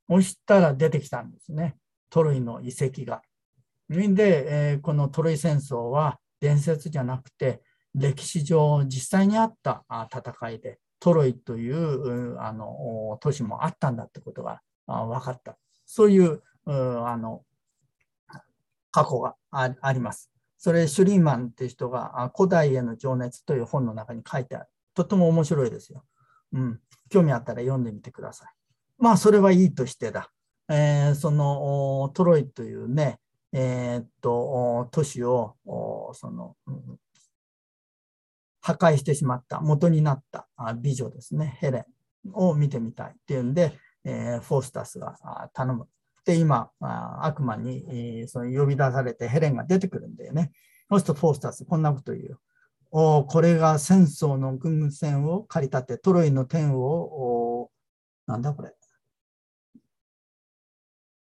[0.08, 1.78] そしたら出てきたんですね。
[2.10, 3.22] トロイの遺跡が。
[3.90, 7.62] で、えー、このトロイ戦争は伝説じゃなくて、
[7.94, 15.58] 歴史上実際にあった戦いで、トロイというあの都市もあったんだってことが分かった。
[15.86, 17.44] そういうあの
[18.92, 20.32] 過去があります。
[20.66, 24.68] それ、シュリーマンっていう人が古代への情熱という本の中に書いてある。
[24.96, 26.04] とっても面白いですよ。
[26.54, 26.80] うん。
[27.08, 28.50] 興味あったら読んでみてください。
[28.98, 30.32] まあ、それはいいとしてだ。
[30.68, 33.20] えー、そのトロイというね、
[33.52, 35.56] えー、っと、都市を、
[36.14, 37.00] その、うん、
[38.60, 40.48] 破壊してしまった、元になった
[40.78, 41.86] 美女ですね、ヘレ
[42.28, 45.16] ンを見てみたいっていうんで、えー、フォースタスが
[45.54, 45.88] 頼む。
[46.26, 46.72] で、今、
[47.22, 50.52] 悪魔にその呼び出されてヘレンが出てくるんだよね。
[50.90, 52.40] そうするとフォースタース、こんなこと言う。
[52.92, 57.70] おこれが戦争の軍船を駆り立て、トロイの天を、
[58.26, 58.74] なんだこれ、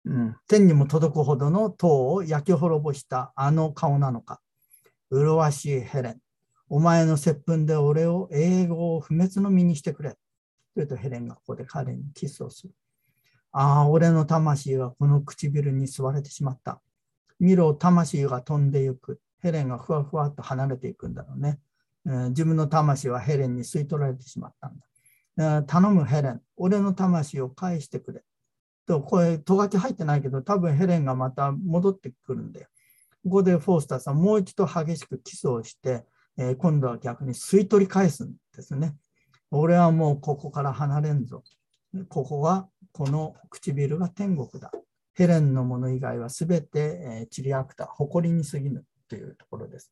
[0.06, 4.40] うん、天にも届くほどの塔を焼き滅ぼしたあの顔なのか。
[5.10, 6.20] 麗しいヘレン。
[6.68, 10.10] お前の接吻で俺を英語を不滅の身にしてくれ。
[10.10, 10.16] と
[10.76, 12.74] 言うとヘレンがここで彼にキスをする。
[13.56, 16.82] ああ、俺の魂はこの唇に吸われてしまった。
[17.38, 19.20] 見ろ、魂が飛んでゆく。
[19.38, 21.60] ヘレンがふわふわっと離れていくんだろうね。
[22.30, 24.76] 自分の魂はヘレンに吸い取られてしまったん
[25.36, 25.62] だ。
[25.62, 28.22] 頼むヘレン、俺の魂を返してくれ。
[28.86, 32.66] と、これ、とがき入ってないけど、多分ヘレンがまた戻ってくるんだよ。
[33.22, 36.04] ここでフォースターさん、もう一度激しくキスをして、
[36.36, 38.96] えー、今度は逆に吸い取り返すんですね。
[39.50, 41.44] 俺はもうここから離れんぞ。
[42.08, 44.70] ここは、この唇が天国だ。
[45.14, 49.90] ヘレンのもの以外はすべて、えー、チリアクタ、誇りに過ぎぬというところです。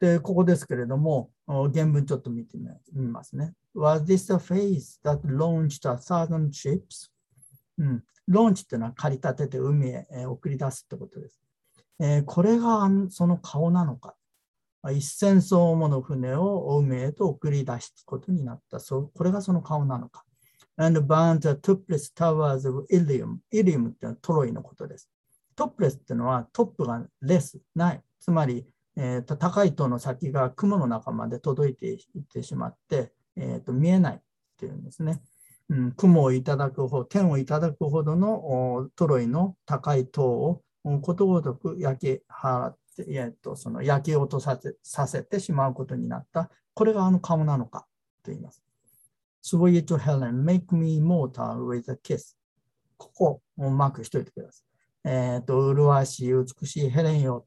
[0.00, 2.58] で、ここですけれども、原文ちょっと見て
[2.92, 3.54] みますね。
[3.74, 7.10] Was this the face that launched a thousand ships?
[7.78, 11.40] うん、ローンチっていうのは駆り立てて海へ送り出すってことです。
[12.00, 14.14] えー、これがその顔なのか。
[14.92, 18.78] 一千艘もの船を海へと送り出すことになった。
[18.78, 20.24] そうこれがその顔なのか。
[20.76, 23.38] And burnt the topless towers of Ilium.
[23.52, 25.08] Ilium ってのはトロイのことです。
[25.54, 28.02] トップレスっていうのはトップがレス、ない。
[28.20, 28.66] つまり、
[28.96, 31.98] えーと、高い塔の先が雲の中まで届いていっ
[32.32, 34.20] てしまって、えーと見えないっ
[34.58, 35.20] ていうんですね。
[35.70, 40.62] うん、雲をいただくほど、天をいただくほどのトロイの高い塔を
[41.00, 46.50] ことごとく焼き払って、えっと、その焼き落とさせさせてしまうことになった。
[46.74, 47.86] これがあの顔なのか
[48.22, 48.63] と言います。
[49.44, 52.34] Sweet Helen, make me mortal with a kiss.
[52.96, 54.62] ここをマークしといてくださ
[55.04, 55.10] い。
[55.10, 57.46] えっ、ー、と、麗しい、美しいヘレンよ。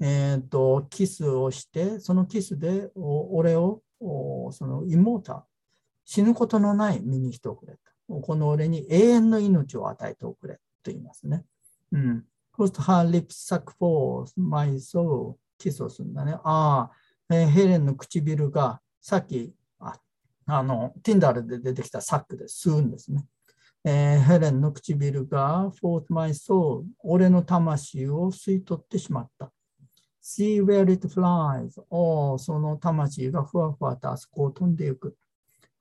[0.00, 3.80] えっ、ー、と、キスをして、そのキスで俺を、
[4.50, 5.44] その妹、
[6.04, 7.72] 死ぬことのない身にしておくれ
[8.06, 8.20] と。
[8.20, 11.44] この俺に永遠の命を与えておくれと言いますね。
[11.92, 12.24] うん。
[12.54, 16.34] Post her lips suck for my soul キスをするんだね。
[16.44, 19.54] ああ、えー、ヘレンの唇がさっき、
[20.50, 23.24] あの、Tinder で出てきたサックで吸うんですね。
[23.84, 29.50] えー、ヘレンの唇が for my soul 俺の魂を吸い取ってしまった。
[30.22, 35.16] See where it flies おその魂がふわふわとあそこを飛んでいく。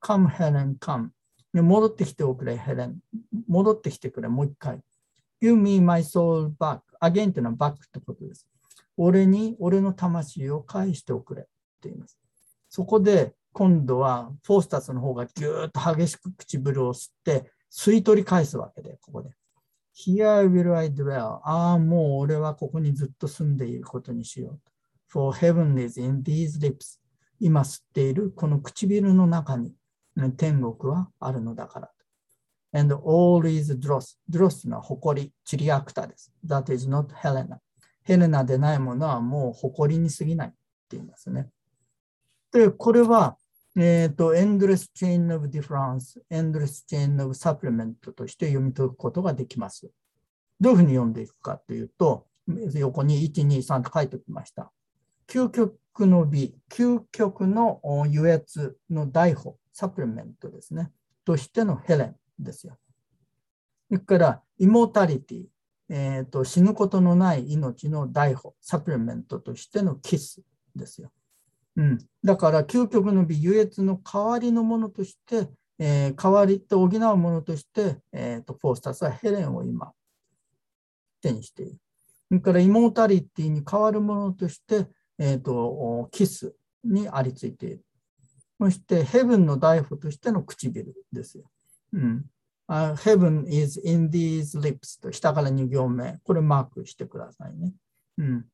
[0.01, 1.09] Come, Helen, come.
[1.53, 2.99] 戻ってきておくれ、ヘレン。
[3.47, 4.79] 戻ってきてくれ、もう一回。
[5.41, 6.79] Give me my soul back.
[7.01, 8.47] Again というのは back ってことです。
[8.95, 11.45] 俺に、俺の魂を返しておくれっ
[11.81, 12.17] て言います。
[12.69, 19.29] そこで、今度はフォースタスの方がぎゅーっと激しく唇を吸って、吸い取り返すわけで、ここで。
[19.95, 21.39] Here will I dwell.
[21.43, 24.59] ああ、もう俺はここにずっと住んでいることにしよう。
[25.07, 26.99] For heaven is in these lips.
[27.39, 29.73] 今吸っているこの唇の中に
[30.37, 31.91] 天国はあるのだから。
[32.71, 34.17] And all is dross.
[34.29, 36.31] dross の誇り、チリアクタです。
[36.45, 37.57] That is not Helena.
[38.03, 40.57] ヘレナでないものはもう誇りに過ぎないって
[40.97, 41.49] 言いますね。
[42.51, 43.37] で、これは
[43.77, 49.89] えっ、ー、と、endless chain of difference, endless chain of supplement として読み解くことができます。
[50.59, 52.27] どういうふうに読んでいくかというと、
[52.73, 54.71] 横に1、2、3と書いておきました。
[55.27, 57.79] 究極の美、究極の
[58.09, 60.91] 優越の代法、サプリメントですね。
[61.23, 62.77] としてのヘレンですよ。
[63.87, 65.45] それから、イモータリティ、
[65.89, 70.41] えーと、死ぬことのない命の代法、サプリメントとしてのキス
[70.75, 71.11] ですよ。
[71.75, 79.93] うん、だから究極の美優越の代わりのものとして、えー、代わりと補うものとして、えーと、フォースタスはヘレンを今
[81.21, 81.77] 手にしている。
[82.27, 86.53] それからイモータリティに代わるものとして、えーと、キス
[86.83, 87.83] にありついている。
[88.59, 91.45] そしてヘブンの大夫としての唇ですよ。
[91.93, 92.25] うん
[92.69, 96.19] uh, Heaven is in these lips と下から2行目。
[96.23, 97.73] これマークしてくださいね。
[98.17, 98.45] うん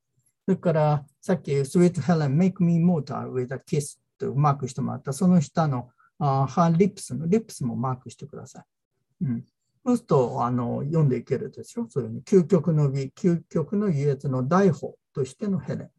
[0.45, 5.89] それから、さっき Sweet Helen, make me mortal with a kiss とマークしてもらった、その下の
[6.19, 9.25] あ her lips のリップスもマークしてください。
[9.25, 9.45] うん、
[9.85, 11.87] そうするとあの読んでいけるでしょ？
[11.89, 15.89] そういう究極の美、究極の優越の大法としてのヘレン。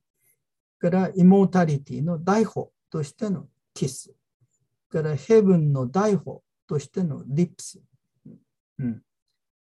[0.79, 4.15] からイモータリティの大法としてのキス。
[4.91, 7.81] からヘブンの大法としてのリップス。
[8.79, 9.03] うん、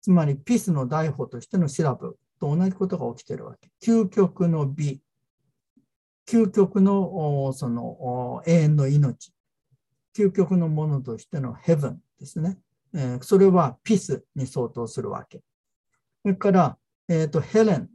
[0.00, 3.70] つまりピスの大法としてのシラブと同じことが起きてるわけ。
[3.80, 5.00] 究極の美、
[6.28, 9.32] 究極のその永遠の命、
[10.12, 12.58] 究極のものとしてのヘブンですね。
[13.20, 15.40] それはピスに相当するわけ。
[16.22, 16.78] それから、
[17.08, 17.88] えーと、ヘレン、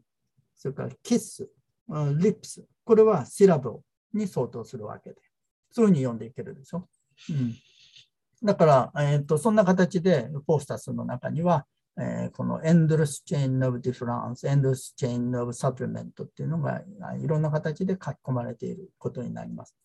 [0.55, 1.49] それからキス、
[1.89, 1.95] リ
[2.29, 3.81] ップス、これはシラブ
[4.13, 5.17] に相当するわけで。
[5.71, 6.87] そういうふうに読んでいけるでしょ。
[7.31, 7.53] うん、
[8.41, 11.67] だから、えーと、そんな形でポースタスの中には、
[11.99, 16.81] えー、この endless chain of difference, endless chain of supplement っていうのが
[17.19, 19.75] いろんな形で書き込まれていることになります。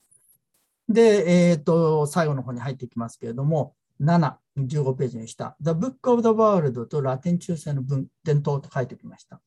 [0.89, 9.41] で、えっ、ー、と、最後の方に入っていきますけれども、7、15ページにした The Book of the World とラテン中世の文伝統と書いてきました。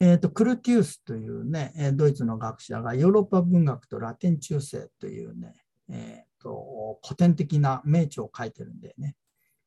[0.00, 5.54] えっ、ー、と、クルティウスというね、ドイツの学者がヨーロッパ文学とラテン中世というね、
[5.90, 9.14] えっ、ー、と、古典的な名著を書いてるんでね。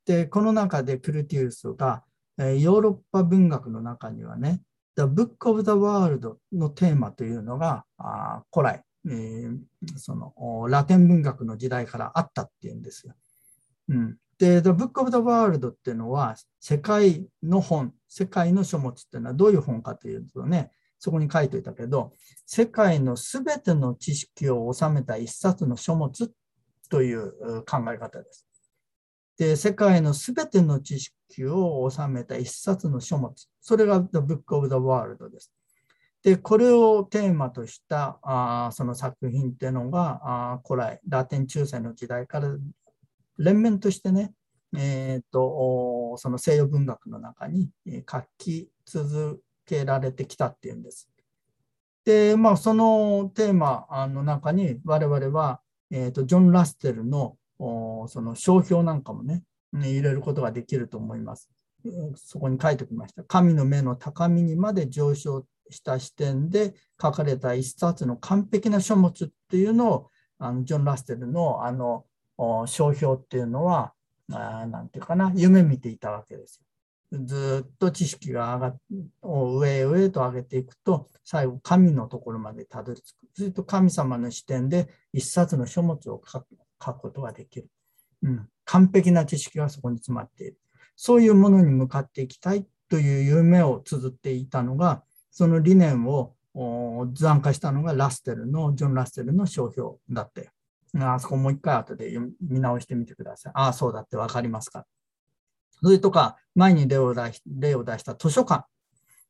[0.06, 2.04] で、この中でクルティウスが
[2.38, 4.62] ヨーロッパ文学の中にはね、
[4.96, 9.58] The Book of the World のテーマというのがあ古来、えー、
[9.98, 13.14] そのラテン文学の時代からあったっていうんですよ。
[13.90, 22.14] うん、で、The Book of the World っていうのは世界の本、世界の書物っていうのはどういう本かというとね、そこに書いておいたけど、
[22.46, 26.32] 世界のすべての知識を収めた一冊の書物
[26.90, 28.45] という考え方です。
[29.38, 33.34] で、世界のすべての知識を収めた一冊の書物。
[33.60, 35.52] それが The Book of the World です。
[36.24, 42.50] で、これをテーマとしたあその作品っていうのがあ古来、ラテン中世の時代から
[43.38, 44.34] 連綿としてね、
[44.76, 47.70] えーと、その西洋文学の中に
[48.10, 51.10] 書き続けられてきたっていうんです。
[52.06, 55.60] で、まあ、そのテーマの中に我々は、
[55.92, 59.43] えーとジョン・ラステルのその商標なんかもね、
[59.74, 61.49] 入れることができると思います。
[62.16, 63.24] そこに書いておきました。
[63.24, 72.06] 神の目の高みにまで上昇した視点で書かれた一冊の完璧な書物っていうのをあのジョン・ラステルのあの
[72.68, 73.93] 商標っていうのは
[74.28, 76.66] 何て言うかな夢見ていたわけですよ。
[77.24, 78.76] ずっと知識が上が
[79.22, 83.16] を上へ上へと上げていくと最後神のところまでたどり着く。
[83.36, 86.47] すると神様の視点で一冊の書物を書く
[86.84, 87.70] 書くことができる、
[88.24, 88.50] うん。
[88.66, 90.58] 完璧な知識がそこに詰まっている。
[90.96, 96.36] そういうものに向かっていきたいという夢を綴っていたのが、その理念を
[97.14, 100.50] 図案化したのがラステルの、ジョン・ラステルの商標だって。
[100.98, 103.52] あそこもう一回後で見直してみてください。
[103.56, 104.86] ああ、そうだってわかりますか。
[105.82, 108.66] それとか、前に例を出し例を出した図書館。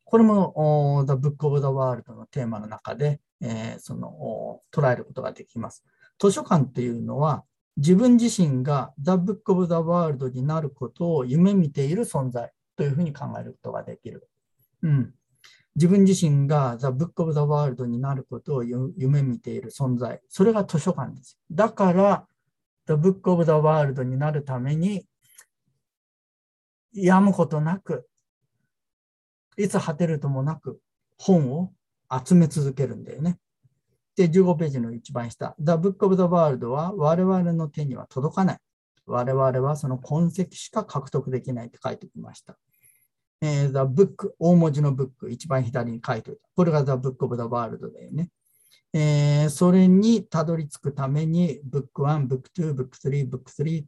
[0.03, 5.83] これも The Book of the World のテーマの中で、えー、その捉えることができます。
[6.19, 7.43] 図書館っていうのは、
[7.77, 14.29] 自分自身が The Book of the World になることを夢見ている存在というふうに考えることができる。
[14.81, 15.13] うん、
[15.75, 20.21] 自分自身が The Book of the World になることを夢見ている存在。
[20.29, 21.37] それが図書館です。
[21.51, 22.27] だから、
[22.87, 25.05] The Book of the World になるために、
[26.93, 28.07] やむことなく、
[29.57, 30.79] いつ果てるともなく
[31.17, 31.73] 本を
[32.25, 33.37] 集め続けるんだよね。
[34.15, 35.55] で、15ページの一番下。
[35.59, 38.57] The Book of the World は我々の手には届かない。
[39.05, 42.57] 我々はその痕跡しか獲得できないって書いてきました。
[43.41, 46.47] えー、The Book、大文字の Book、一番左に書いておいた。
[46.55, 48.29] これが The Book of the World だよね。
[48.93, 53.85] えー、それにたどり着くために Book 1、Book 2、Book 3、Book 3、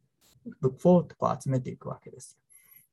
[0.62, 2.38] Book 4とこう集めていくわけです。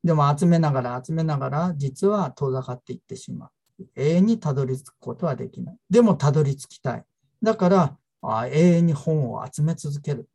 [0.02, 3.50] でも集めながら集めながら実は遠ざかっていってしまう。
[3.96, 5.76] 永遠にたどり着くことはできない。
[5.90, 7.04] でもたどり着きたい。
[7.44, 10.28] だからあ永遠に本を集め続ける。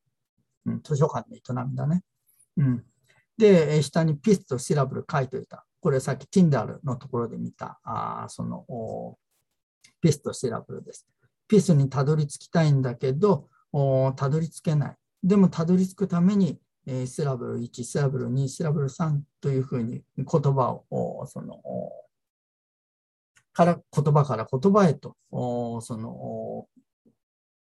[0.66, 2.03] うん、図書館の営みだね。
[2.57, 2.84] うん、
[3.38, 5.66] で、下にピスとシラブル書いておいた。
[5.82, 9.18] これさっき Tinder のところで見た、あその
[10.01, 11.07] ピスとシラブルです。
[11.47, 13.49] ピスにたどり着きたいんだけど、
[14.16, 14.95] たどり着けない。
[15.24, 21.62] でもたどり着くために、えー、シラブル1、シラブル2、シラブル3というふうに言葉を、その、
[23.53, 26.68] から言葉から言葉へと、その、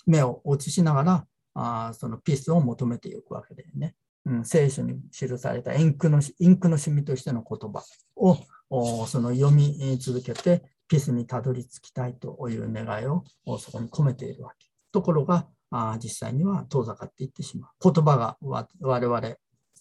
[0.06, 3.96] 目を映しながら、あそのピースを求めていくわけだよね。
[4.26, 7.84] うん、聖書に記されたインクのインクのシミとしての言葉
[8.16, 13.24] をその読み続けてピースにたどり着きたいという願いを
[13.58, 14.68] そこに込めているわけ。
[14.92, 17.92] ところがあ実際には遠ざかっていってしまう。
[17.92, 19.22] 言葉が我々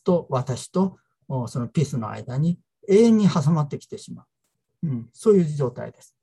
[0.05, 0.99] と私と
[1.47, 2.59] そのピースの間に
[2.89, 4.23] 永遠に挟まってきてしま
[4.83, 4.89] う。
[4.89, 6.15] うん、そういう状態です。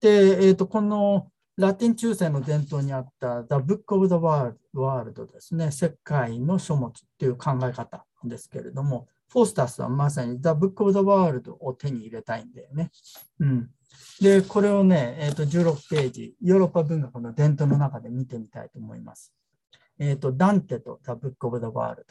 [0.00, 1.30] で、えーとこの
[1.60, 12.90] ラテン中世の伝統にあった The Book of the World ですね、世界の書物という考え方ですけれども、フォースタスはまさに The Book of the World を手に入れたいんだよね。
[13.40, 13.70] うん、
[14.22, 19.34] で、これをね、えー、と16ページ、ヨーロッパ文学の伝統の中で見てみたいと思います。
[19.98, 22.04] えっ、ー、と、ダンテと The Book of the World。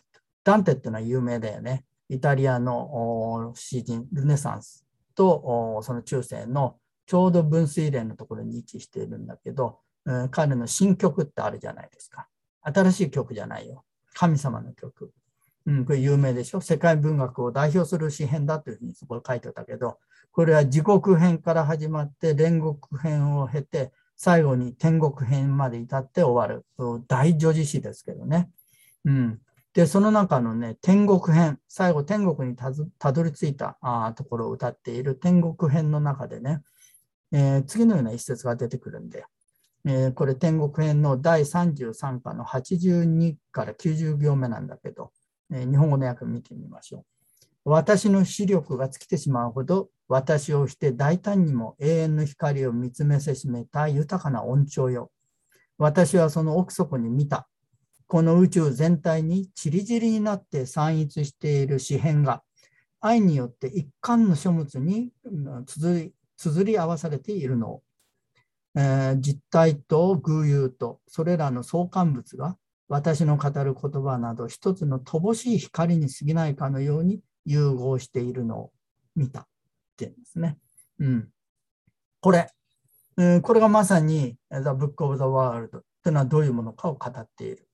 [0.43, 1.85] ダンテっていうのは有名だよね。
[2.07, 4.85] イタリアの詩人、ルネサンス
[5.15, 6.77] とその中世の
[7.09, 12.27] ちょうど分水嶺のところに位置しているんだけど、うん、彼の新曲ってあるじゃないですか。
[12.61, 13.83] 新しい曲じゃないよ。
[14.13, 15.11] 神様の曲。
[15.65, 16.61] うん、これ有名でしょ？
[16.61, 19.97] 世界文学を代表する詩編だというふうにそこで書いてたけど、
[20.31, 26.63] これは時刻編から始まって煉獄編を経て、最後に天国編まで至って終わる。
[27.07, 28.51] 大女子詩ですけどね。
[29.05, 29.39] うん。
[29.73, 36.61] で、その中のね、天国編、最後天国にたどり着いたあところを歌っている天国編の中でね、
[37.31, 39.25] えー、次のような一節が出てくるんで、
[39.85, 45.11] えー、これ天国編の第33課の82から90行目なんだけど、
[45.51, 47.05] えー、日本語の訳見てみましょう。
[47.65, 55.11] 私の視力が尽きてしまうほど私をして大胆にも永遠の光を見つめせしめた豊かな恩寵よ。
[55.77, 57.47] 私はその奥底に見た。
[58.07, 62.41] この宇宙全体にちりぢりになって散逸している詩篇が
[63.01, 65.11] 愛によって一貫の書物に
[65.67, 67.81] 綴綴り合わされているの、
[68.73, 72.55] えー、実体と偶有とそれらの相関物が
[72.87, 78.71] 私の語る言葉など一つの乏しい光に過ぎないかのように融合しているのを
[79.17, 79.47] 見たっ
[79.97, 80.57] ていうんですね。
[80.99, 81.27] うん、
[82.21, 82.49] これ、
[83.17, 87.67] うん、これがまさに The Book of the World というのはどういうものかを語っている。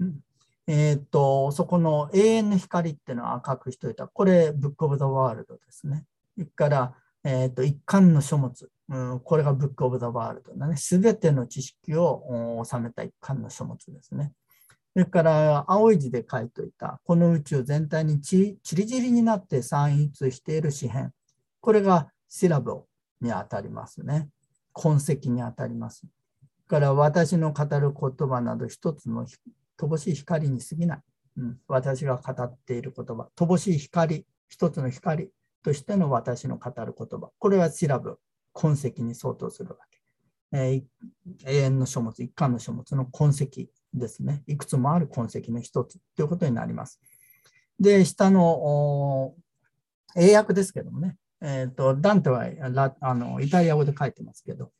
[0.00, 0.20] うん
[0.68, 4.06] えっ、と、そこの永遠の光っていうのは赤くしといた。
[4.06, 6.04] これ、Book of the World ですね。
[6.54, 6.94] から、
[7.24, 10.76] えーと、一貫の書物、うん、これがブック・オブ・ザ・ワールドだね。
[10.76, 14.32] すべての知識を収めた一貫の書物ですね。
[14.92, 21.12] それから青い字で書いておいた、この宇宙全体にちりぢりになって散逸している紙片。
[21.60, 22.86] これがシラボ
[23.20, 24.28] に当たりますね。
[24.72, 26.02] 痕跡に当たります。
[26.66, 29.26] から私の語る言葉など一つの
[29.78, 31.00] 乏しい光に過ぎない。
[31.36, 35.30] うん、私が語っている言葉、乏しい光、一つの光
[35.62, 37.30] としての私の語る言葉。
[37.38, 38.18] これはシラブ、
[38.52, 40.00] 痕跡に相当するわけ。
[40.54, 40.82] えー、
[41.46, 43.46] 永遠の書物、一貫の書物の痕跡
[43.94, 44.42] ですね。
[44.46, 47.00] いくつもある痕跡の一つということになります。
[47.80, 49.34] で、下の
[50.16, 52.46] 英訳ですけどもね、えーと、ダンテは
[53.00, 54.70] あのイタリア語で書いてますけど、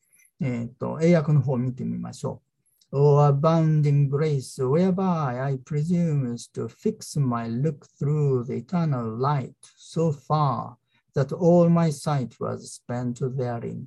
[0.41, 2.52] えーと、英訳の方を見てみましょう
[2.93, 2.99] う。
[2.99, 10.77] O abounding grace, whereby I presume to fix my look through the eternal light so far
[11.15, 13.87] that all my sight was spent therein.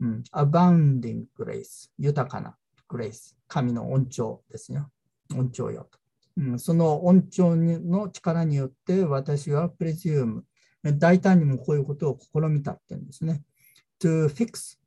[0.00, 2.56] うん、abounding grace, 豊かな
[2.88, 4.90] grace, 神の恩寵ですよ。
[5.36, 5.98] 恩寵よと。
[6.38, 10.44] うん、その恩寵の力によって私はプレジウム、
[10.82, 13.42] 大胆にもこういうことを試みたって言うんですね。
[14.00, 14.78] to fix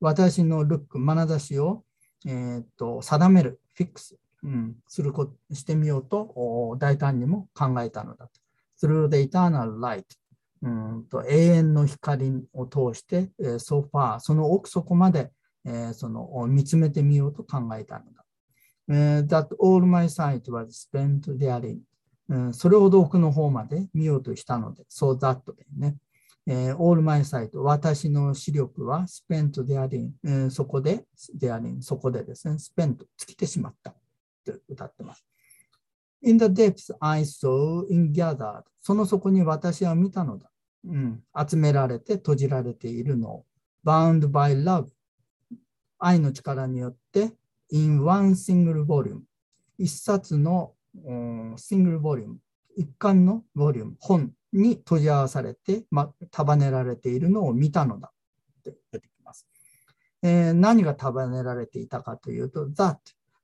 [0.00, 1.84] 私のルック、眼差しを、
[2.24, 8.40] えーと、定める、フィックス、うん、するこしてみようと大胆にも考えたのだと。
[8.80, 10.04] through the eternal light
[10.62, 15.30] うんと永遠の光を通して、えー、so far その奥底まで、
[15.64, 18.24] えー、その見つめてみようと考えたのだ。
[18.88, 21.78] Uh, that all my sight was spent therein、
[22.28, 22.54] うん。
[22.54, 25.96] それほど奥の方まで見ようとしたので、so that でね。
[26.48, 31.04] えー、all my sight、私の視力は spent therein、えー、そこで、
[31.38, 33.94] therein、そこでですね、spent、尽きてしまった。
[34.46, 35.24] と歌ってます。
[36.22, 40.50] In the depths I saw in gathered その底に私は見たのだ。
[40.84, 43.46] うん、集められて閉じられているのを。
[43.84, 44.86] Bound by love
[45.98, 47.32] 愛の力によって
[47.70, 49.20] in one single volume
[49.78, 50.74] 一冊の、
[51.04, 52.38] うん、シングルボリューム
[52.76, 54.32] 一貫のボリューム本。
[54.56, 59.46] に閉じ合わされて、ま、束ねられているのを見たのだって出てきます。
[60.22, 62.96] えー、何が束ねられていたかというと、that、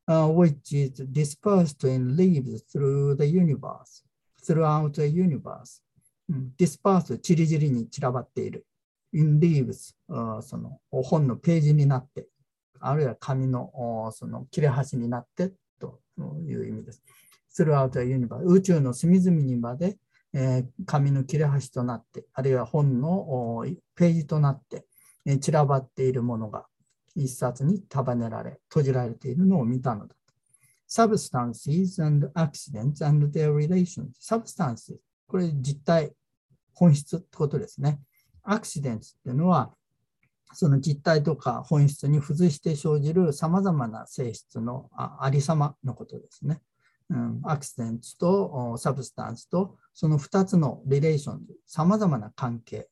[0.09, 4.05] uh, which is dispersed in leaves through the universe,
[4.43, 5.83] throughout the universe、
[6.59, 8.67] dispersed、ちりぢりに散らばっている。
[9.13, 12.27] in leaves、uh, その本のページになって、
[12.81, 16.01] あるいは紙のその切れ端になってと
[16.47, 17.03] いう意味です。
[17.55, 19.97] throughout the universe 宇宙の隅々にまで
[20.35, 23.65] え紙の切れ端となって、あるいは本の
[23.95, 24.87] ページとなって、
[25.27, 26.67] え散らばっているものが
[27.15, 30.15] 一冊に束ねられ、閉じられているのを見たのだ。
[30.89, 34.11] Substances and accidents and their relations.
[34.21, 36.13] Substances、これ実体、
[36.75, 38.01] 本質ってことですね。
[38.45, 39.75] Accidents っていうのは、
[40.55, 46.61] その実体とか本質に付随して生じるさまざまな性質のありさまのことですね。
[47.13, 52.89] うん、アクシデントとサブスタンスとその2つのリレーション、さまざまな関係、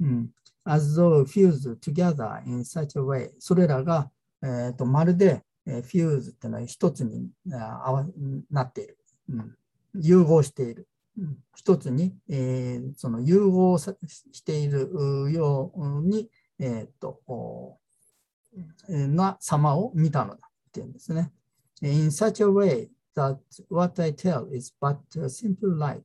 [0.00, 0.30] うん、
[0.64, 4.10] as though fused together in such a way それらが、
[4.42, 8.04] えーと、まるで、えー、フューズっていうのは一つにあ
[8.50, 8.98] なっている、
[9.30, 9.54] うん、
[9.94, 14.90] 融合している、うん、一つに、えー、その融合している
[15.30, 17.78] ように、えーと、
[18.88, 21.30] な様を見たのだっていうんですね。
[21.80, 23.38] in such a way that
[23.68, 26.02] what I tell is but a simple light.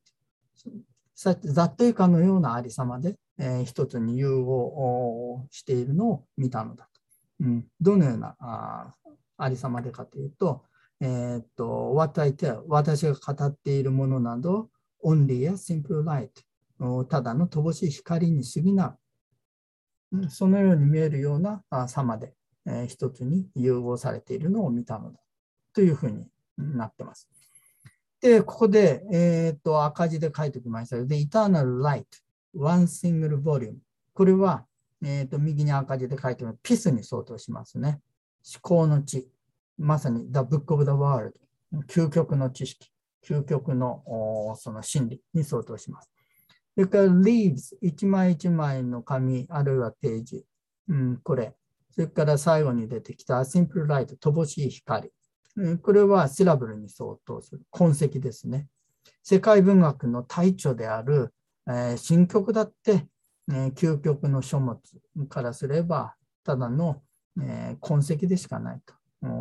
[1.16, 7.02] ざっといかのようなありさまで、えー、一つに融合しているのを見たのだと。
[7.40, 8.94] うん、どのようなあ
[9.38, 10.64] ありさまでかというと、
[11.00, 14.70] えー、っと、what I tell 私が語っているものなど、
[15.04, 16.30] only a simple light
[17.10, 18.98] ただの乏しい光に過ぎな
[20.22, 20.30] い。
[20.30, 22.34] そのように見えるような様で、
[22.66, 25.20] えー、一つに融合されているのを見たのだ
[25.74, 26.26] というふうに
[26.58, 27.28] なってます。
[28.22, 32.06] で、ここで、えっ、と赤字で書いておきましたで、Eternal Light,
[32.56, 33.76] One Single Volume。
[34.14, 34.66] これは、
[35.04, 36.60] えっ、と右に赤字で書いてます。
[36.64, 38.00] ピスに相当しますね。
[38.44, 39.30] 思考の知。
[39.78, 41.34] まさに The Book of the World。
[41.88, 42.92] 究極の知識。
[43.24, 46.10] 究極のその真理に相当します。
[46.76, 50.46] それから Leaves、一枚一枚の紙、あるいはページ。
[50.88, 51.54] うん、これ。
[51.92, 55.12] それから最後に出てきた Simple Light、乏しい光。
[55.82, 58.68] これはシラブルに相当する痕跡ですね。
[59.24, 61.34] 世界文学の大著である、
[61.68, 63.08] えー、新曲だって、
[63.50, 64.80] えー、究極の書物
[65.28, 67.02] からすれば、ただの、
[67.42, 68.94] えー、痕跡でしかないと。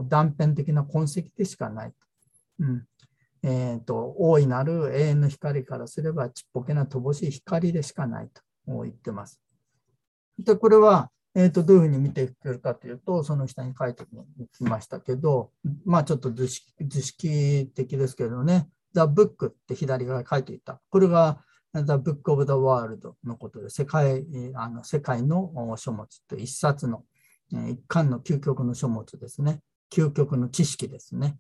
[0.05, 1.95] 断片的な痕跡でしかないと。
[2.61, 2.85] うん
[3.43, 8.43] えーと、大いなる永遠の光からすればちっぽけな乏しい光でしかないと
[8.83, 9.41] 言ってます。
[10.39, 14.07] でこれは、えー、とどういうふうに見ていけるかというと、その下に書いて
[14.57, 15.51] きましたけど、
[15.85, 20.81] まあちょっと図式図式的ですけどね、The Book って左側に書いていた。
[20.89, 24.25] これが The Book of the World のことで、世界
[24.55, 27.05] あの世界の書物と一冊の、
[27.51, 29.61] 一貫の究極の書物ですね。
[29.93, 31.37] 究極の知識ですね。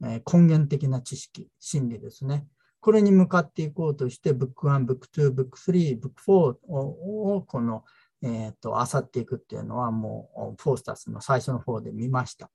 [0.00, 2.46] 根源的な知識、真理ですね。
[2.80, 6.32] これに向かっていこうとして、Book 1、Book 2、Book 3、Book 4
[6.68, 7.82] をこの
[8.22, 12.50] えっ、ー、と、漁っていくっていうのはもう、フォースタスの最初の方で見ました。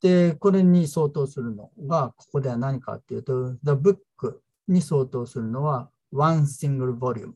[0.00, 3.98] で、これに相当するのが、ここでは何かっていうと、The Book
[4.68, 7.32] に相当するのは、One Single Volume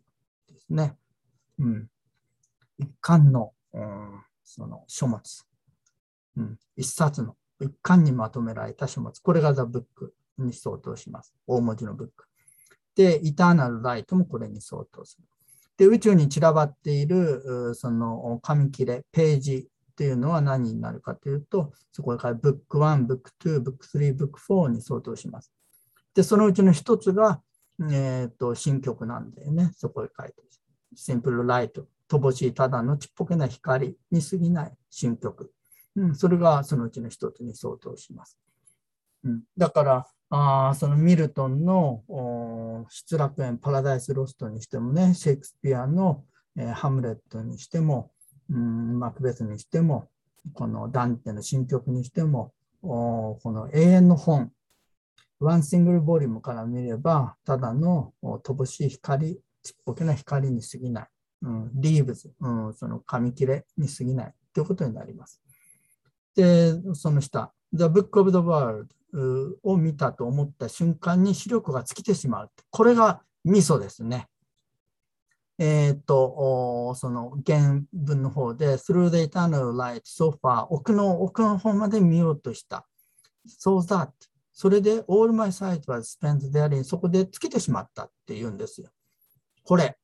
[0.49, 0.97] ですね。
[1.59, 1.89] うん。
[2.79, 5.21] 一巻の、うん、その書物。
[6.37, 6.59] うん。
[6.77, 9.19] 一冊の、一巻にまとめられた書物。
[9.21, 9.85] これが The Book
[10.39, 11.35] に相当します。
[11.47, 12.27] 大文字のブック。
[12.95, 15.25] で、Eternal Light もこれに相当する。
[15.83, 25.53] で、宇宙に散らばっている、その紙切れ、ページっていうのは何になるかというと、そこから Book 1、Book 2、Book 3、Book 4に相当します。
[26.15, 27.43] で、そのうちの一つが、
[27.81, 29.73] えっ、ー、と、新曲なんだよね。
[29.75, 30.49] そこへ書いてる。
[30.95, 31.89] シンプルライト。
[32.09, 35.53] 乏しいただのちっぽけな光に過ぎない新曲。
[35.97, 38.39] うん、それがそのうちの一つに相当します。
[39.25, 46.25] うん、だから、あそのミルトンの失楽園、パラダイス・ロストにしてもね、シェイクスピアの、
[46.57, 48.13] えー、ハムレットにしても、
[48.49, 50.09] うん、マクベスにしても、
[50.55, 54.51] このダンテの新曲にしても、この永遠の本、
[55.39, 61.09] ワンシングルボリュームから見れば、ただの乏しい光、ちっぽけな光に過ぎない、
[61.43, 65.43] うん、リーブズ、うん、その紙切れに過ぎないということになります。
[66.35, 68.89] で、その下、The Book of the World
[69.63, 72.51] を見たと思った瞬間に視力が尽きてしまう。
[72.71, 74.29] これがミソですね。
[75.59, 82.87] えっ、ー、と、その原文の方で、through the eternal light so far 奥の奥の方まで見ようとした。
[83.47, 84.09] so that
[84.53, 88.91] それで all my sight was spent therein そこで尽きてしまったって言うんですよ。
[89.65, 89.97] これ。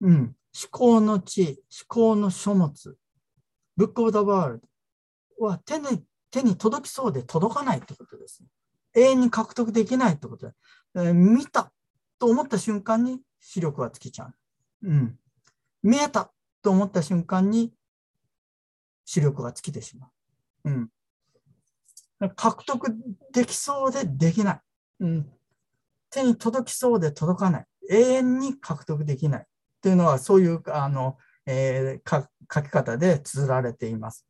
[0.00, 0.16] うん。
[0.16, 0.34] 思
[0.70, 1.56] 考の地、思
[1.88, 2.96] 考の書物、
[3.76, 4.60] Book of the World
[5.38, 6.04] は手に
[6.34, 8.42] 手に届きそうで届かないってことです。
[8.96, 10.52] 永遠に獲得できないってことで、
[10.96, 11.70] えー、見た
[12.18, 14.34] と思った瞬間に視力は尽きちゃう。
[14.82, 15.16] うん。
[15.84, 17.72] 見えたと思った瞬間に
[19.04, 20.08] 視力が尽きてしま
[20.64, 20.70] う。
[20.70, 20.90] うん。
[22.34, 22.92] 獲得
[23.32, 24.60] できそうでできない。
[25.00, 25.30] うん。
[26.10, 27.66] 手に届きそうで届かない。
[27.90, 29.46] 永遠に獲得できない。
[29.80, 31.16] というのは、そういう、あの、
[31.46, 34.26] えー、書き方で綴られています。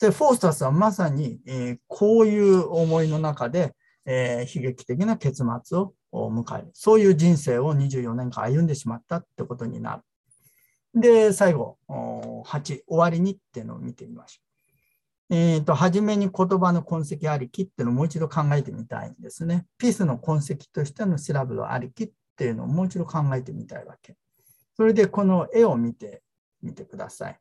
[0.00, 3.74] で、フォースタスはまさに、え、こういう思いの中で、
[4.04, 6.70] え、悲劇的な結末を迎える。
[6.74, 11.00] そういう人生を24年間歩んでしまったってことになる。
[11.00, 14.46] で、最後、8、終わりにっていうのを見てみましょう。
[15.34, 19.66] えっ、ー、と、初めに言葉の痕跡ありきっていうのをもう一度考えてみたいんですね。
[19.76, 24.16] ピースの痕跡としてのシラブルありきっていうのをもう一度考えてみたいわけ。
[24.76, 26.22] それでこの絵を見て
[26.62, 27.38] みてください。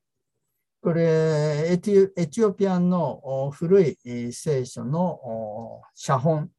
[0.86, 6.52] これエチオピアンの古い聖書の写本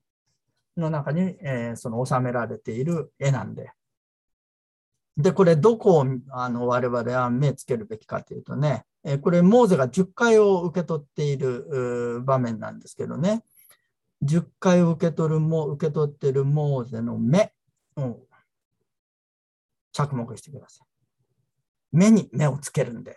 [0.77, 3.70] の中に、えー、その収められている絵なんで。
[5.16, 13.45] で、これどこをあの我々は目つけるべきかというとね、えこれモーゼが10回を受け取っている場面なんですけどね、
[14.24, 17.53] 10回を受け取るも、受け取っているモーゼの目
[17.95, 18.18] を
[19.93, 20.89] 着目してください。
[21.93, 23.14] 目に目をつけるんで。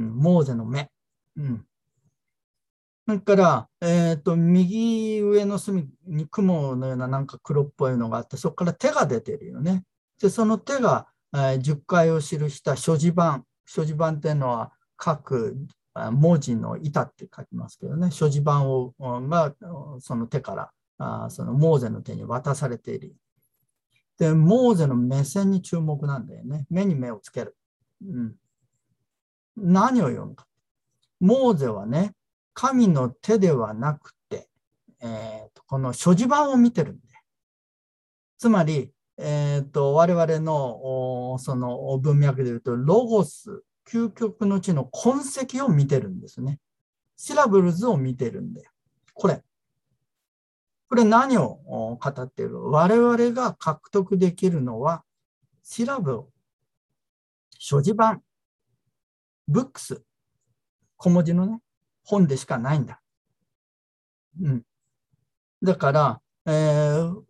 [0.00, 0.90] うん、モーゼの目。
[1.36, 1.66] うん。
[3.06, 9.84] それから、えっ、ー、と、右上の隅に雲のようななんか黒っぽいのがあって、そこから手が出てるよね。
[10.20, 13.44] で、その手が、えー、10回を記した所持版。
[13.66, 15.56] 所持版っていうのは各
[15.94, 19.54] 文字の板って書きますけどね、所持版をが
[20.00, 23.14] その手からあそのモーゼの手に渡されている。
[24.18, 26.66] で、モーゼの目線に注目なんだよね。
[26.68, 27.56] 目に目をつける。
[28.02, 28.34] うん、
[29.60, 30.46] 何を読むか。
[31.20, 32.14] モーゼはね、
[32.54, 34.48] 神の手ではなくて、
[35.00, 37.02] えーと、この所持版を見てるんで。
[38.38, 46.58] つまり、えーと、我々のその文脈で言うと、ロゴス、究極の地の痕跡を見てるんですね。
[47.16, 48.66] シラブルズを見てるんで。
[49.12, 49.42] これ。
[50.88, 55.04] これ何を語っている我々が獲得できるのは、
[55.62, 56.24] シラブ
[57.58, 58.22] 所持版、
[59.50, 60.02] ブックス、
[60.96, 61.60] 小文字のね、
[62.04, 63.00] 本でしかないんだ。
[64.40, 64.62] うん。
[65.60, 67.22] だから、えー、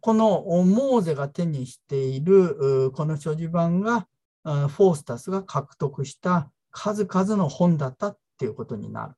[0.00, 4.08] このモーゼが手にしているこの所持版が
[4.42, 9.14] フォースタスが獲得した数々の本だったっていうことになる。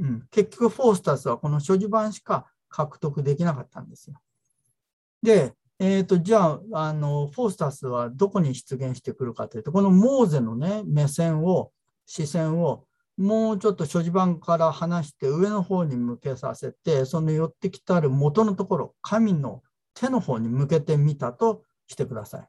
[0.00, 4.16] うん、結局、フォースタスはこの所持版しか獲得できなかったんですよ。
[5.22, 11.72] で、えーと、じゃああの、フォースタスはどこに出現してくるかというと、このモーゼの、ね、目線を、
[12.06, 19.62] 視線をもうちょっと所持版から離して上の方に向けさせて、その寄ってきたる元のところ、神の
[19.94, 22.48] 手の方に向けてみたとしてください。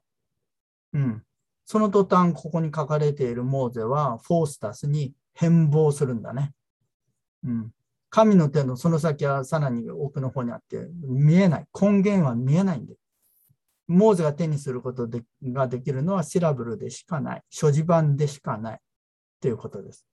[0.94, 1.24] うん。
[1.66, 6.54] その途端、ここに書かれているモーゼは、フォースタスに変貌するんだね。
[7.44, 7.72] うん。
[8.10, 11.66] 神の手のその先はさらに奥の方にあって見えない。
[11.80, 12.96] 根源は見えないんで。
[13.88, 17.44] モーゼが手にすることでができるのはシラブルでしかない。
[17.50, 18.80] 所持版でしかない。
[19.42, 20.06] ということです。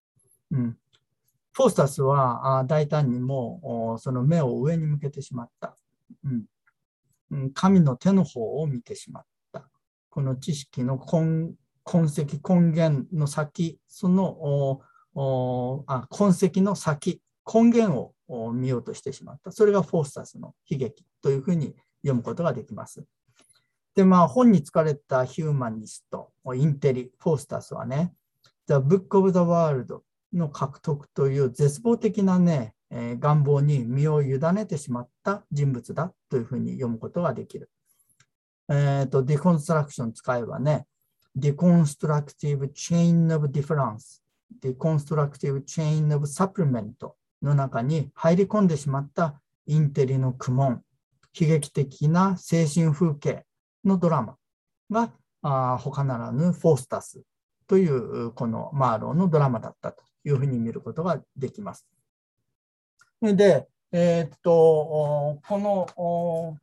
[0.50, 0.76] うん。
[1.52, 5.76] フォースタスは大胆にもその目を上に向けてしまった。
[6.24, 6.28] う
[7.38, 7.52] ん。
[7.54, 9.68] 神の手の方を見てしまった。
[10.10, 11.54] この知識の根
[11.84, 14.80] 痕跡、根源の先、その
[15.86, 17.20] あ痕跡の先、
[17.52, 19.50] 根源を見ようとしてしまった。
[19.50, 23.04] それがフォースタスの悲劇というふうに読むことができます。
[23.94, 28.14] で、まあ、本に疲れたヒューマニスト、インテリ、フォースタスはね、
[28.66, 37.70] The Book of the World の獲得という絶望的なね、えー、願望に身を委ねてしまった人物だというふうに読むことができる。
[38.68, 40.86] えっ、ー、と、 deconstruction 使えばね、
[41.34, 50.82] deconstructive chain of différance、deconstructive chain of supplement の中に入り込んでしまったインテリの苦悶、
[51.38, 53.44] 悲劇的な精神風景
[53.84, 54.36] のドラマ
[54.90, 55.12] が
[55.42, 57.22] あ他ならぬフォースタス
[57.66, 61.86] というこのマーローのドラマだったというふうに見ることができます。
[63.20, 66.58] で、えー、っと、この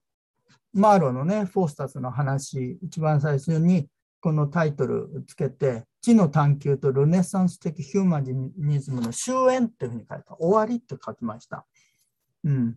[0.74, 3.88] マーローのね、フォースタスの話、一番最初に
[4.20, 10.36] このタイトルつけて、知の探求とルネサンス的ヒューマニズムの終焉っていうふうに書いた。
[10.38, 11.66] 終わりって書きました。
[12.44, 12.76] うん。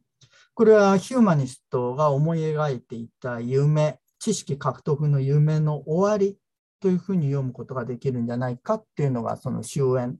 [0.55, 6.38] これはヒューマニストが思い描いていた夢、知識獲得の夢の終わり
[6.80, 10.14] というふうに読むことができるんじゃないかっていうのがその終焉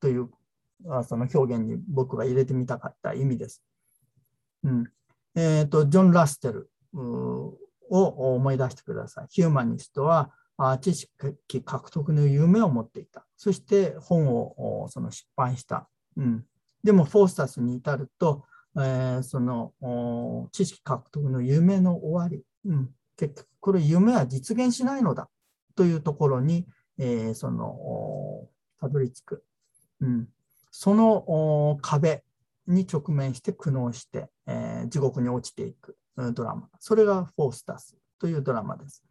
[0.00, 0.30] という
[1.02, 3.60] その表現に僕が入れてみたかった意味です。
[4.62, 4.84] うん
[5.34, 9.26] えーとジョン・ラステルを思い出してください。
[9.30, 10.30] ヒューマニストは
[10.80, 11.10] 知識
[11.64, 13.26] 獲得の夢を持っていた。
[13.36, 15.88] そして本をその出版した。
[16.16, 16.44] うん、
[16.84, 18.44] でも、フォースタスに至ると、
[18.76, 19.72] えー、その
[20.52, 22.90] 知識獲得の夢の終わり、うん、
[23.20, 25.28] 結局、これ夢は実現しないのだ
[25.76, 26.66] というところに、
[26.98, 28.48] えー、その
[28.80, 29.44] たどり着く。
[30.00, 30.28] うん、
[30.70, 32.24] その壁
[32.66, 35.98] に直面して苦悩して、えー、地獄に落ちていく。
[36.34, 36.68] ドラマ。
[36.78, 39.04] それがフォースタスというドラマです。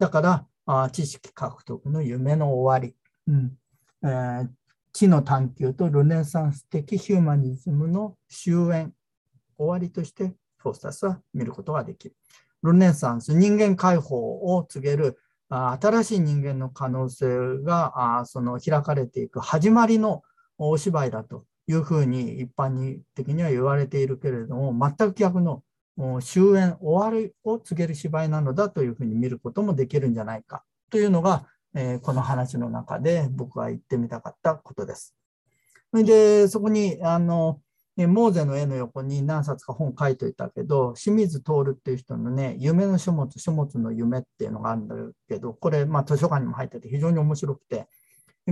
[0.00, 2.94] だから、あ知識獲得の夢の終わり、
[3.26, 3.56] うん
[4.02, 4.48] えー、
[4.92, 8.90] 知の探求とルネサンス的ヒューマニズムの終焉、
[9.56, 12.16] 終わりとしてフォースタスは見ることができる。
[12.62, 20.22] ルネサンス、人間解放を告げる新しい人間の可能性がその開かれていく始まりの
[20.58, 25.62] お芝居だというふうに一般的には言われているけれども、全く逆の
[26.20, 35.14] 終焉、終わりを告げる芝居なのだというふうに見ることもできるんじゃないかというのが、え、この話の中で僕が言ってみたかったことです。
[35.92, 37.60] で、そこに、あの、
[38.06, 44.94] モーゼの絵の横に何冊か本書いといたけど、清水徹っていう人のね、夢の書物、書物の夢っていうのがあるんだ
[45.28, 47.88] けど、これ、まあ、図書館にも入ってて非常に面白くて、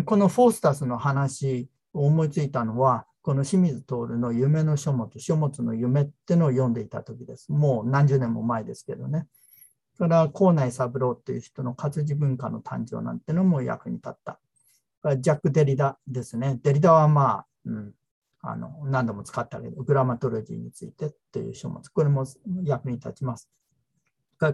[0.05, 7.51] このフォースタスの話を思いついたのは、この清水徹の夢の書物、書物の夢ってのを読んでいた時です。
[7.53, 9.27] もう何十年も前ですけどね。
[9.97, 14.39] それから高内三郎っていう人の活字文化の誕生なんてのも役に立った。
[15.19, 16.59] ジャック・デリダですね。
[16.63, 17.95] デリダはまあ、うん、
[18.49, 22.25] あの何度も使ったけど、グラマトロジーについてっていう書物、これも
[22.63, 23.49] 役に立ちます。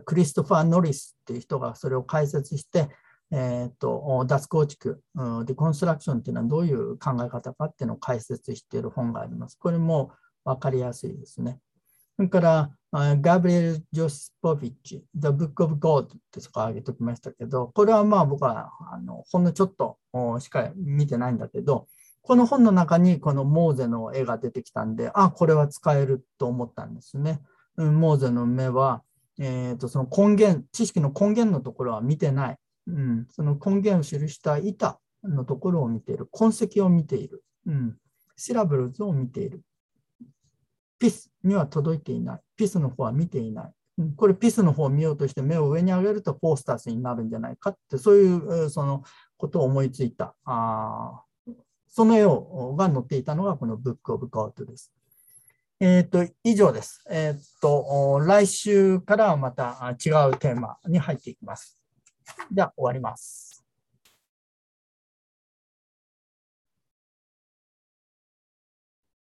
[0.04, 2.88] クリストファー・ノリスっていう人がそれを解説して、
[3.32, 5.02] えーと、脱構築、
[5.44, 9.58] デコンストラクションっていうのはどういう考え方かっていうのを解説している本があります。
[9.58, 10.12] これも
[10.44, 11.58] 分かりやすいですね。
[12.16, 19.98] それから、ガブリエル・ジョスポビッチ、The Book of God ってそこ挙げておきましたけど、これはまあ僕はあのほんのちょっと
[20.38, 21.88] しか見てないんだけど、
[22.22, 27.40] この本の中にこのモーゼの絵が出てきたんで、あ、これは使えると思ったんですね。
[27.76, 29.02] うんモーゼの目は、
[29.38, 32.56] えーと、その根源、知識の根源のところは見てない。
[32.86, 36.28] うん、その根源を記した板のところを見ている。
[36.30, 37.42] 痕跡を見ている。
[37.66, 37.96] うん、
[38.36, 39.62] シラブルズを見ている。
[40.98, 42.40] ピスには届いていない。
[42.56, 43.72] ピスの方は見ていない。
[43.98, 49.02] うん、これピスの方を見ようとして目を上に上げるとフォースタースになるんじゃないかって、そういうその
[49.36, 51.22] ことを思いついたあ
[51.94, 54.90] そのようが載っていたのがこのブックオブコートです。
[55.78, 57.04] えっ、ー、と、以上です。
[57.10, 61.76] えっ、ー、と、来週からはまた違うテーマに入っていきます。
[62.50, 63.51] じゃあ終わります。